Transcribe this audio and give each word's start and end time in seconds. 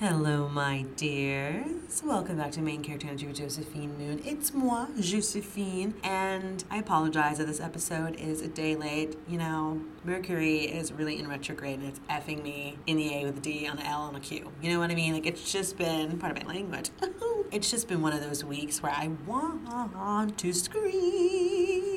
Hello, 0.00 0.48
my 0.48 0.82
dears. 0.94 2.04
Welcome 2.04 2.36
back 2.36 2.52
to 2.52 2.60
Main 2.60 2.84
Character 2.84 3.08
Energy 3.08 3.26
with 3.26 3.38
Josephine 3.38 3.98
Moon. 3.98 4.22
It's 4.24 4.54
moi, 4.54 4.86
Josephine, 5.00 5.92
and 6.04 6.62
I 6.70 6.76
apologize 6.76 7.38
that 7.38 7.48
this 7.48 7.58
episode 7.58 8.14
is 8.14 8.40
a 8.40 8.46
day 8.46 8.76
late. 8.76 9.16
You 9.26 9.38
know, 9.38 9.80
Mercury 10.04 10.58
is 10.58 10.92
really 10.92 11.18
in 11.18 11.26
retrograde 11.26 11.80
and 11.80 11.88
it's 11.88 11.98
effing 12.08 12.44
me 12.44 12.78
in 12.86 12.96
the 12.96 13.12
A 13.12 13.24
with 13.24 13.38
a 13.38 13.40
D 13.40 13.66
on 13.66 13.78
the 13.78 13.86
L 13.86 14.02
on 14.02 14.14
a 14.14 14.20
Q. 14.20 14.52
You 14.62 14.70
know 14.70 14.78
what 14.78 14.92
I 14.92 14.94
mean? 14.94 15.14
Like, 15.14 15.26
it's 15.26 15.50
just 15.50 15.76
been, 15.76 16.16
part 16.18 16.30
of 16.30 16.44
my 16.44 16.54
language, 16.54 16.90
it's 17.50 17.68
just 17.68 17.88
been 17.88 18.00
one 18.00 18.12
of 18.12 18.20
those 18.20 18.44
weeks 18.44 18.80
where 18.80 18.92
I 18.92 19.08
want 19.26 20.38
to 20.38 20.52
scream. 20.52 21.87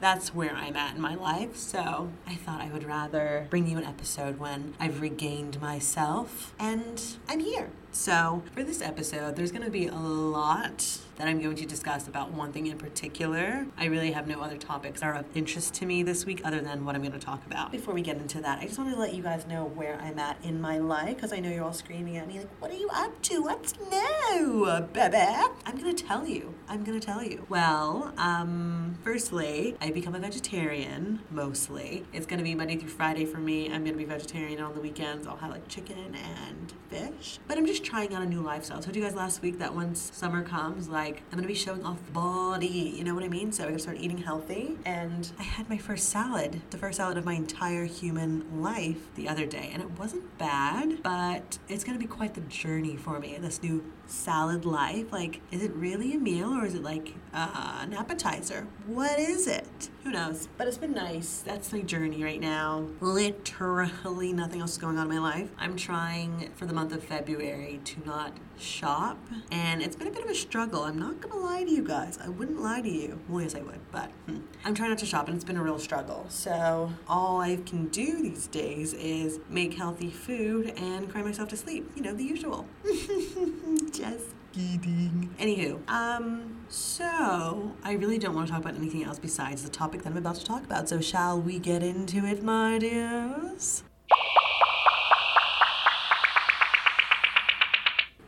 That's 0.00 0.34
where 0.34 0.54
I'm 0.54 0.76
at 0.76 0.96
in 0.96 1.00
my 1.00 1.14
life. 1.14 1.56
So 1.56 2.10
I 2.26 2.34
thought 2.34 2.60
I 2.60 2.68
would 2.70 2.84
rather 2.84 3.46
bring 3.50 3.66
you 3.66 3.78
an 3.78 3.84
episode 3.84 4.38
when 4.38 4.74
I've 4.78 5.00
regained 5.00 5.60
myself 5.60 6.54
and 6.58 7.00
I'm 7.28 7.40
here. 7.40 7.70
So, 7.94 8.42
for 8.52 8.64
this 8.64 8.82
episode, 8.82 9.36
there's 9.36 9.52
going 9.52 9.62
to 9.62 9.70
be 9.70 9.86
a 9.86 9.94
lot 9.94 10.98
that 11.16 11.28
I'm 11.28 11.40
going 11.40 11.54
to 11.54 11.64
discuss 11.64 12.08
about 12.08 12.32
one 12.32 12.52
thing 12.52 12.66
in 12.66 12.76
particular. 12.76 13.68
I 13.78 13.84
really 13.84 14.10
have 14.10 14.26
no 14.26 14.40
other 14.40 14.56
topics 14.56 15.00
that 15.00 15.06
are 15.06 15.14
of 15.14 15.26
interest 15.36 15.74
to 15.74 15.86
me 15.86 16.02
this 16.02 16.26
week 16.26 16.40
other 16.44 16.60
than 16.60 16.84
what 16.84 16.96
I'm 16.96 17.02
going 17.02 17.12
to 17.12 17.20
talk 17.20 17.46
about. 17.46 17.70
Before 17.70 17.94
we 17.94 18.02
get 18.02 18.16
into 18.16 18.40
that, 18.40 18.58
I 18.58 18.66
just 18.66 18.78
want 18.78 18.92
to 18.92 18.98
let 18.98 19.14
you 19.14 19.22
guys 19.22 19.46
know 19.46 19.66
where 19.66 19.96
I'm 20.00 20.18
at 20.18 20.36
in 20.42 20.60
my 20.60 20.78
life 20.78 21.14
because 21.14 21.32
I 21.32 21.38
know 21.38 21.50
you're 21.50 21.62
all 21.62 21.72
screaming 21.72 22.16
at 22.16 22.26
me 22.26 22.38
like, 22.38 22.60
"What 22.60 22.72
are 22.72 22.76
you 22.76 22.90
up 22.92 23.22
to? 23.22 23.42
What's 23.42 23.74
new, 23.78 24.88
baby?" 24.92 25.16
I'm 25.64 25.78
going 25.78 25.94
to 25.94 26.04
tell 26.04 26.26
you. 26.26 26.52
I'm 26.68 26.82
to 26.98 27.06
tell 27.06 27.22
you. 27.22 27.46
Well, 27.48 28.12
um, 28.16 28.98
firstly, 29.02 29.76
I 29.80 29.90
become 29.90 30.14
a 30.14 30.18
vegetarian 30.18 31.20
mostly. 31.30 32.04
It's 32.12 32.26
to 32.38 32.44
be 32.44 32.54
Monday 32.54 32.76
through 32.76 32.88
Friday 32.88 33.24
for 33.26 33.38
me. 33.38 33.66
I'm 33.66 33.84
to 33.94 33.98
be 33.98 34.04
vegetarian 34.04 34.60
on 34.60 34.74
the 34.74 34.80
weekends. 34.80 35.26
I'll 35.26 35.36
have 35.36 35.50
like 35.50 35.68
chicken 35.68 36.14
and 36.14 36.72
fish, 36.88 37.38
but 37.46 37.58
I'm 37.58 37.66
just 37.66 37.84
trying 37.84 38.14
out 38.14 38.22
a 38.22 38.26
new 38.26 38.40
lifestyle. 38.40 38.78
I 38.78 38.80
told 38.80 38.96
you 38.96 39.02
guys 39.02 39.14
last 39.14 39.42
week 39.42 39.58
that 39.58 39.74
once 39.74 40.10
summer 40.14 40.42
comes, 40.42 40.88
like 40.88 41.22
I'm 41.30 41.38
gonna 41.38 41.46
be 41.46 41.54
showing 41.54 41.84
off 41.84 42.04
the 42.06 42.12
body. 42.12 42.94
You 42.96 43.04
know 43.04 43.14
what 43.14 43.24
I 43.24 43.28
mean? 43.28 43.52
So 43.52 43.64
I'm 43.64 43.70
gonna 43.70 43.78
start 43.78 43.98
eating 43.98 44.18
healthy. 44.18 44.78
And 44.84 45.30
I 45.38 45.42
had 45.42 45.68
my 45.68 45.78
first 45.78 46.08
salad, 46.08 46.62
the 46.70 46.78
first 46.78 46.96
salad 46.96 47.18
of 47.18 47.24
my 47.24 47.34
entire 47.34 47.84
human 47.84 48.62
life 48.62 49.14
the 49.16 49.28
other 49.28 49.46
day, 49.46 49.70
and 49.72 49.82
it 49.82 49.90
wasn't 49.98 50.38
bad, 50.38 51.02
but 51.02 51.58
it's 51.68 51.84
gonna 51.84 51.98
be 51.98 52.06
quite 52.06 52.34
the 52.34 52.40
journey 52.42 52.96
for 52.96 53.18
me. 53.20 53.36
This 53.40 53.62
new 53.62 53.92
salad 54.06 54.64
life. 54.64 55.12
Like, 55.12 55.40
is 55.50 55.62
it 55.62 55.72
really 55.74 56.14
a 56.14 56.18
meal 56.18 56.53
or 56.56 56.64
is 56.64 56.74
it 56.74 56.82
like 56.82 57.14
uh, 57.32 57.78
an 57.82 57.92
appetizer? 57.92 58.66
What 58.86 59.18
is 59.18 59.46
it? 59.46 59.90
Who 60.04 60.10
knows? 60.10 60.48
But 60.56 60.68
it's 60.68 60.78
been 60.78 60.92
nice. 60.92 61.42
That's 61.44 61.72
my 61.72 61.80
journey 61.80 62.22
right 62.22 62.40
now. 62.40 62.86
Literally 63.00 64.32
nothing 64.32 64.60
else 64.60 64.72
is 64.72 64.78
going 64.78 64.98
on 64.98 65.10
in 65.10 65.16
my 65.16 65.18
life. 65.18 65.50
I'm 65.58 65.76
trying 65.76 66.50
for 66.54 66.66
the 66.66 66.74
month 66.74 66.92
of 66.92 67.02
February 67.02 67.80
to 67.84 68.06
not 68.06 68.32
shop, 68.58 69.18
and 69.50 69.82
it's 69.82 69.96
been 69.96 70.08
a 70.08 70.10
bit 70.10 70.24
of 70.24 70.30
a 70.30 70.34
struggle. 70.34 70.82
I'm 70.82 70.98
not 70.98 71.20
gonna 71.20 71.36
lie 71.36 71.64
to 71.64 71.70
you 71.70 71.82
guys. 71.82 72.18
I 72.22 72.28
wouldn't 72.28 72.60
lie 72.60 72.80
to 72.80 72.90
you. 72.90 73.18
Well, 73.28 73.42
yes, 73.42 73.54
I 73.54 73.62
would, 73.62 73.80
but 73.90 74.10
hmm. 74.26 74.40
I'm 74.64 74.74
trying 74.74 74.90
not 74.90 74.98
to 74.98 75.06
shop, 75.06 75.26
and 75.28 75.34
it's 75.34 75.44
been 75.44 75.56
a 75.56 75.62
real 75.62 75.78
struggle. 75.78 76.26
So 76.28 76.92
all 77.08 77.40
I 77.40 77.56
can 77.56 77.88
do 77.88 78.22
these 78.22 78.46
days 78.46 78.92
is 78.94 79.40
make 79.48 79.74
healthy 79.74 80.10
food 80.10 80.72
and 80.76 81.10
cry 81.10 81.22
myself 81.22 81.48
to 81.50 81.56
sleep. 81.56 81.90
You 81.96 82.02
know, 82.02 82.12
the 82.12 82.24
usual. 82.24 82.66
Just 83.92 84.26
Anywho, 84.54 85.88
um, 85.88 86.64
so 86.68 87.72
I 87.82 87.92
really 87.92 88.18
don't 88.18 88.34
want 88.34 88.46
to 88.46 88.52
talk 88.52 88.62
about 88.62 88.76
anything 88.76 89.02
else 89.02 89.18
besides 89.18 89.62
the 89.62 89.68
topic 89.68 90.02
that 90.02 90.10
I'm 90.10 90.16
about 90.16 90.36
to 90.36 90.44
talk 90.44 90.64
about. 90.64 90.88
So 90.88 91.00
shall 91.00 91.40
we 91.40 91.58
get 91.58 91.82
into 91.82 92.24
it, 92.24 92.42
my 92.42 92.78
dears? 92.78 93.82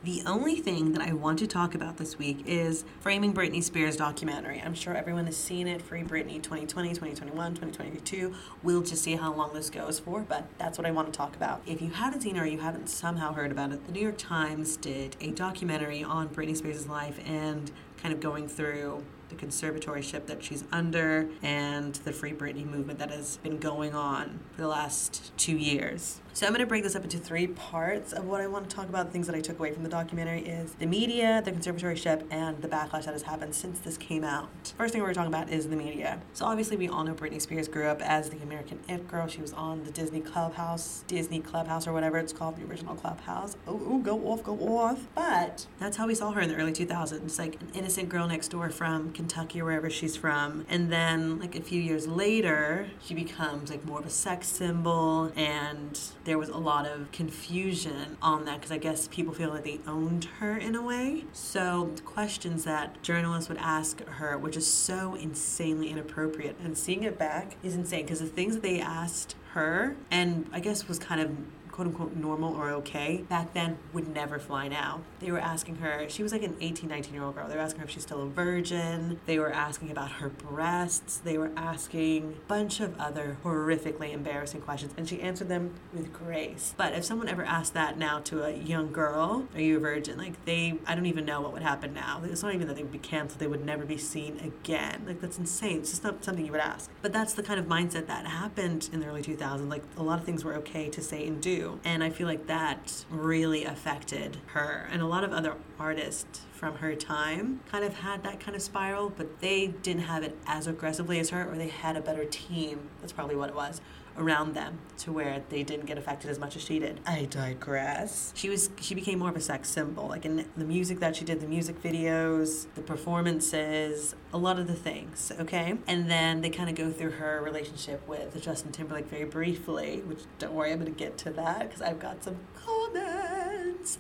The 0.07 0.23
only 0.25 0.55
thing 0.61 0.93
that 0.93 1.03
I 1.03 1.15
want 1.15 1.41
to 1.41 1.49
talk 1.49 1.75
about 1.75 1.97
this 1.97 2.17
week 2.17 2.45
is 2.47 2.85
Framing 3.01 3.35
Britney 3.35 3.61
Spears 3.61 3.97
documentary. 3.97 4.63
I'm 4.65 4.73
sure 4.73 4.95
everyone 4.95 5.27
has 5.27 5.37
seen 5.37 5.67
it, 5.67 5.83
Free 5.83 6.05
Britney 6.05 6.41
2020, 6.41 6.91
2021, 6.91 7.55
2022. 7.55 8.33
We'll 8.63 8.83
just 8.83 9.03
see 9.03 9.17
how 9.17 9.35
long 9.35 9.53
this 9.53 9.69
goes 9.69 9.99
for, 9.99 10.21
but 10.21 10.47
that's 10.59 10.79
what 10.79 10.87
I 10.87 10.93
want 10.93 11.13
to 11.13 11.17
talk 11.17 11.35
about. 11.35 11.61
If 11.67 11.83
you 11.83 11.91
haven't 11.91 12.21
seen 12.21 12.37
it 12.37 12.41
or 12.41 12.47
you 12.47 12.61
haven't 12.61 12.89
somehow 12.89 13.33
heard 13.33 13.51
about 13.51 13.73
it, 13.73 13.85
the 13.85 13.91
New 13.91 14.01
York 14.01 14.17
Times 14.17 14.77
did 14.77 15.17
a 15.21 15.33
documentary 15.33 16.05
on 16.05 16.29
Britney 16.29 16.57
Spears' 16.57 16.87
life 16.87 17.19
and 17.27 17.73
kind 17.97 18.13
of 18.15 18.21
going 18.21 18.49
through 18.49 19.05
the 19.29 19.35
conservatorship 19.35 20.27
that 20.27 20.43
she's 20.43 20.65
under 20.71 21.29
and 21.43 21.97
the 21.97 22.13
Free 22.13 22.33
Britney 22.33 22.65
movement 22.65 22.99
that 22.99 23.11
has 23.11 23.39
been 23.39 23.59
going 23.59 23.95
on 23.95 24.41
for 24.55 24.63
the 24.63 24.69
last 24.69 25.37
two 25.37 25.57
years. 25.57 26.21
So 26.33 26.47
I'm 26.47 26.53
going 26.53 26.61
to 26.61 26.67
break 26.67 26.83
this 26.83 26.95
up 26.95 27.03
into 27.03 27.17
three 27.17 27.47
parts 27.47 28.13
of 28.13 28.27
what 28.27 28.43
I 28.43 28.47
want 28.47 28.69
to 28.69 28.77
talk 28.77 28.91
about. 28.91 29.07
The 29.07 29.13
things 29.13 29.27
that 29.27 29.35
I 29.35 29.41
took 29.41 29.59
away 29.59 29.73
from 29.73 29.85
the 29.85 29.89
documentary 29.89 30.41
is 30.41 30.75
the 30.75 30.85
media, 30.85 31.41
the 31.43 31.51
conservatorship, 31.51 32.27
and 32.31 32.61
the 32.61 32.69
backlash 32.69 33.07
that 33.07 33.15
has 33.15 33.23
happened 33.23 33.55
since 33.55 33.79
this 33.79 33.97
came 33.97 34.23
out. 34.23 34.75
First 34.77 34.93
thing 34.93 35.03
we're 35.03 35.15
talking 35.15 35.33
about 35.33 35.49
is 35.49 35.69
the 35.69 35.77
media. 35.77 36.21
So 36.35 36.45
obviously 36.45 36.77
we 36.77 36.89
all 36.89 37.05
know 37.05 37.15
Britney 37.15 37.41
Spears 37.41 37.69
grew 37.69 37.87
up 37.87 38.03
as 38.03 38.29
the 38.29 38.37
American 38.43 38.81
It 38.87 39.09
Girl. 39.09 39.27
She 39.29 39.41
was 39.41 39.55
on 39.55 39.85
the 39.85 39.91
Disney 39.91 40.21
Clubhouse, 40.21 41.05
Disney 41.07 41.41
Clubhouse 41.41 41.87
or 41.87 41.95
whatever 41.95 42.19
it's 42.19 42.35
called, 42.35 42.57
the 42.57 42.65
original 42.65 42.95
Clubhouse. 42.95 43.57
Oh, 43.67 43.99
go 44.01 44.19
off, 44.29 44.45
go 44.45 44.59
off. 44.77 45.07
But 45.15 45.67
that's 45.79 45.97
how 45.97 46.07
we 46.07 46.15
saw 46.15 46.33
her 46.33 46.43
in 46.43 46.51
the 46.51 46.57
early 46.57 46.73
2000s, 46.73 47.39
like 47.39 47.55
an 47.63 47.71
innocent 47.87 48.09
girl 48.09 48.27
next 48.27 48.49
door 48.49 48.69
from 48.69 49.13
Kentucky 49.13 49.61
or 49.61 49.67
wherever 49.67 49.89
she's 49.89 50.17
from. 50.17 50.67
And 50.69 50.91
then 50.91 51.39
like 51.39 51.55
a 51.55 51.61
few 51.61 51.81
years 51.81 52.09
later, 52.09 52.89
she 53.01 53.15
becomes 53.15 53.71
like 53.71 53.85
more 53.85 54.01
of 54.01 54.07
a 54.07 54.11
sex 54.11 54.49
symbol 54.49 55.31
and 55.37 55.97
there 56.25 56.37
was 56.37 56.49
a 56.49 56.57
lot 56.57 56.85
of 56.85 57.13
confusion 57.13 58.17
on 58.21 58.45
that 58.47 58.57
because 58.57 58.73
I 58.73 58.79
guess 58.79 59.07
people 59.07 59.33
feel 59.33 59.51
like 59.51 59.63
they 59.63 59.79
owned 59.87 60.25
her 60.41 60.57
in 60.57 60.75
a 60.75 60.83
way. 60.83 61.27
So, 61.33 61.93
questions 62.05 62.65
that 62.65 63.01
journalists 63.05 63.49
would 63.49 63.59
ask 63.59 64.05
her, 64.05 64.37
which 64.37 64.57
is 64.57 64.67
so 64.67 65.15
insanely 65.15 65.89
inappropriate, 65.89 66.57
and 66.65 66.77
seeing 66.77 67.05
it 67.05 67.17
back 67.17 67.57
is 67.63 67.77
insane 67.77 68.03
because 68.03 68.19
the 68.19 68.27
things 68.27 68.55
that 68.55 68.63
they 68.65 68.81
asked 68.81 69.37
her, 69.53 69.95
and 70.11 70.51
I 70.53 70.59
guess 70.59 70.89
was 70.89 70.99
kind 70.99 71.21
of 71.21 71.31
quote 71.77 71.89
unquote 71.89 72.17
normal 72.17 72.55
or 72.55 72.71
okay 72.71 73.23
back 73.29 73.53
then 73.53 73.77
would 73.93 74.09
never 74.09 74.39
fly 74.39 74.67
now. 74.67 75.03
They 75.21 75.31
were 75.31 75.39
asking 75.39 75.77
her, 75.77 76.09
she 76.09 76.23
was 76.23 76.33
like 76.33 76.43
an 76.43 76.57
18, 76.59 76.89
19 76.89 77.13
year 77.13 77.23
old 77.23 77.35
girl. 77.35 77.47
They 77.49 77.55
were 77.55 77.61
asking 77.61 77.81
her 77.81 77.85
if 77.85 77.91
she's 77.91 78.03
still 78.03 78.23
a 78.23 78.27
virgin. 78.27 79.21
They 79.27 79.39
were 79.39 79.53
asking 79.53 79.91
about 79.91 80.13
her 80.13 80.31
breasts. 80.31 81.19
They 81.19 81.37
were 81.37 81.53
asking 81.55 82.33
a 82.33 82.49
bunch 82.49 82.81
of 82.81 82.99
other 82.99 83.37
horrifically 83.45 84.15
embarrassing 84.15 84.63
questions, 84.63 84.95
and 84.97 85.07
she 85.07 85.21
answered 85.21 85.49
them 85.49 85.75
with 85.93 86.15
grace. 86.15 86.73
But 86.79 86.95
if 86.95 87.05
someone 87.05 87.29
ever 87.29 87.45
asked 87.45 87.75
that 87.75 87.99
now 87.99 88.21
to 88.21 88.45
a 88.45 88.53
young 88.53 88.91
girl, 88.91 89.47
are 89.55 89.61
you 89.61 89.77
a 89.77 89.81
virgin? 89.81 90.17
Like 90.17 90.43
they, 90.47 90.79
I 90.87 90.95
don't 90.95 91.07
even 91.07 91.27
know 91.27 91.43
what 91.43 91.53
would 91.53 91.63
happen 91.63 91.93
now. 91.93 92.23
It's 92.25 92.43
not 92.43 92.55
even 92.55 92.69
that 92.69 92.77
they 92.77 92.83
would 92.85 92.93
be 92.93 92.99
canceled, 92.99 93.39
they 93.39 93.47
would 93.47 93.67
never 93.67 93.85
be 93.85 93.99
seen 93.99 94.39
again. 94.39 95.05
Like 95.07 95.21
that's 95.21 95.37
insane. 95.39 95.81
It's 95.81 95.91
just 95.91 96.05
not 96.05 96.25
something 96.25 96.47
you 96.47 96.53
would 96.53 96.61
ask. 96.63 96.91
But 97.03 97.13
that's 97.13 97.35
the 97.35 97.43
kind 97.43 97.61
of 97.61 97.67
mindset 97.67 98.07
that 98.07 98.27
happened 98.27 98.89
in 98.95 99.01
the 99.01 99.07
early 99.07 99.23
2000s. 99.23 99.69
Like 99.69 99.83
a 99.99 100.03
lot 100.03 100.19
of 100.19 100.25
things 100.25 100.43
were 100.43 100.55
okay 100.55 100.89
to 100.89 101.03
say 101.03 101.27
and 101.27 101.43
do. 101.43 101.66
And 101.85 102.03
I 102.03 102.11
feel 102.11 102.27
like 102.27 102.47
that 102.47 103.05
really 103.11 103.65
affected 103.65 104.39
her. 104.49 104.89
And 104.91 105.03
a 105.03 105.07
lot 105.07 105.25
of 105.25 105.33
other 105.33 105.55
artists 105.79 106.41
from 106.53 106.77
her 106.77 106.95
time 106.95 107.61
kind 107.71 107.85
of 107.85 107.95
had 107.95 108.23
that 108.25 108.41
kind 108.41 108.57
of 108.57 108.63
spiral, 108.63 109.11
but 109.11 109.41
they 109.41 109.69
didn't 109.69 110.03
have 110.03 110.23
it 110.23 110.37
as 110.47 110.67
aggressively 110.67 111.19
as 111.21 111.31
her, 111.31 111.51
or 111.51 111.57
they 111.57 111.69
had 111.69 111.97
a 111.97 112.01
better 112.01 112.25
team. 112.25 112.89
That's 113.01 113.13
probably 113.13 113.37
what 113.37 113.51
it 113.51 113.55
was 113.55 113.81
around 114.19 114.55
them 114.55 114.79
to 114.99 115.13
where 115.13 115.43
they 115.49 115.63
didn't 115.63 115.87
get 115.87 115.99
affected 115.99 116.31
as 116.31 116.39
much 116.39 116.57
as 116.57 116.63
she 116.63 116.79
did. 116.79 117.01
I 117.07 117.27
digress. 117.27 118.33
She 118.35 118.49
was 118.49 118.71
she 118.81 118.95
became 118.95 119.19
more 119.19 119.29
of 119.29 119.37
a 119.37 119.41
sex 119.41 119.69
symbol. 119.69 120.09
Like 120.09 120.25
in 120.25 120.47
the 120.57 120.65
music 120.65 121.01
that 121.01 121.17
she 121.17 121.25
did, 121.25 121.41
the 121.41 121.47
music 121.47 121.83
videos, 121.83 122.67
the 122.75 122.83
performances, 122.83 124.15
a 124.33 124.39
lot 124.39 124.59
of 124.59 124.67
the 124.67 124.75
things, 124.75 125.33
okay? 125.41 125.77
And 125.87 126.11
then 126.11 126.41
they 126.41 126.51
kind 126.51 126.69
of 126.69 126.75
go 126.77 126.91
through 126.91 127.13
her 127.13 127.41
relationship 127.43 128.07
with 128.09 128.41
Justin 128.43 128.73
Timberlake 128.73 129.07
very 129.09 129.25
briefly, 129.25 130.03
which 130.07 130.21
don't 130.39 130.55
worry, 130.55 130.73
I'm 130.73 130.81
going 130.81 130.93
to 130.93 130.99
get 130.99 131.19
to 131.19 131.31
that 131.31 131.61
because 131.61 131.83
I've 131.83 131.99
got 131.99 132.23
some 132.25 132.37
comments. 132.55 133.06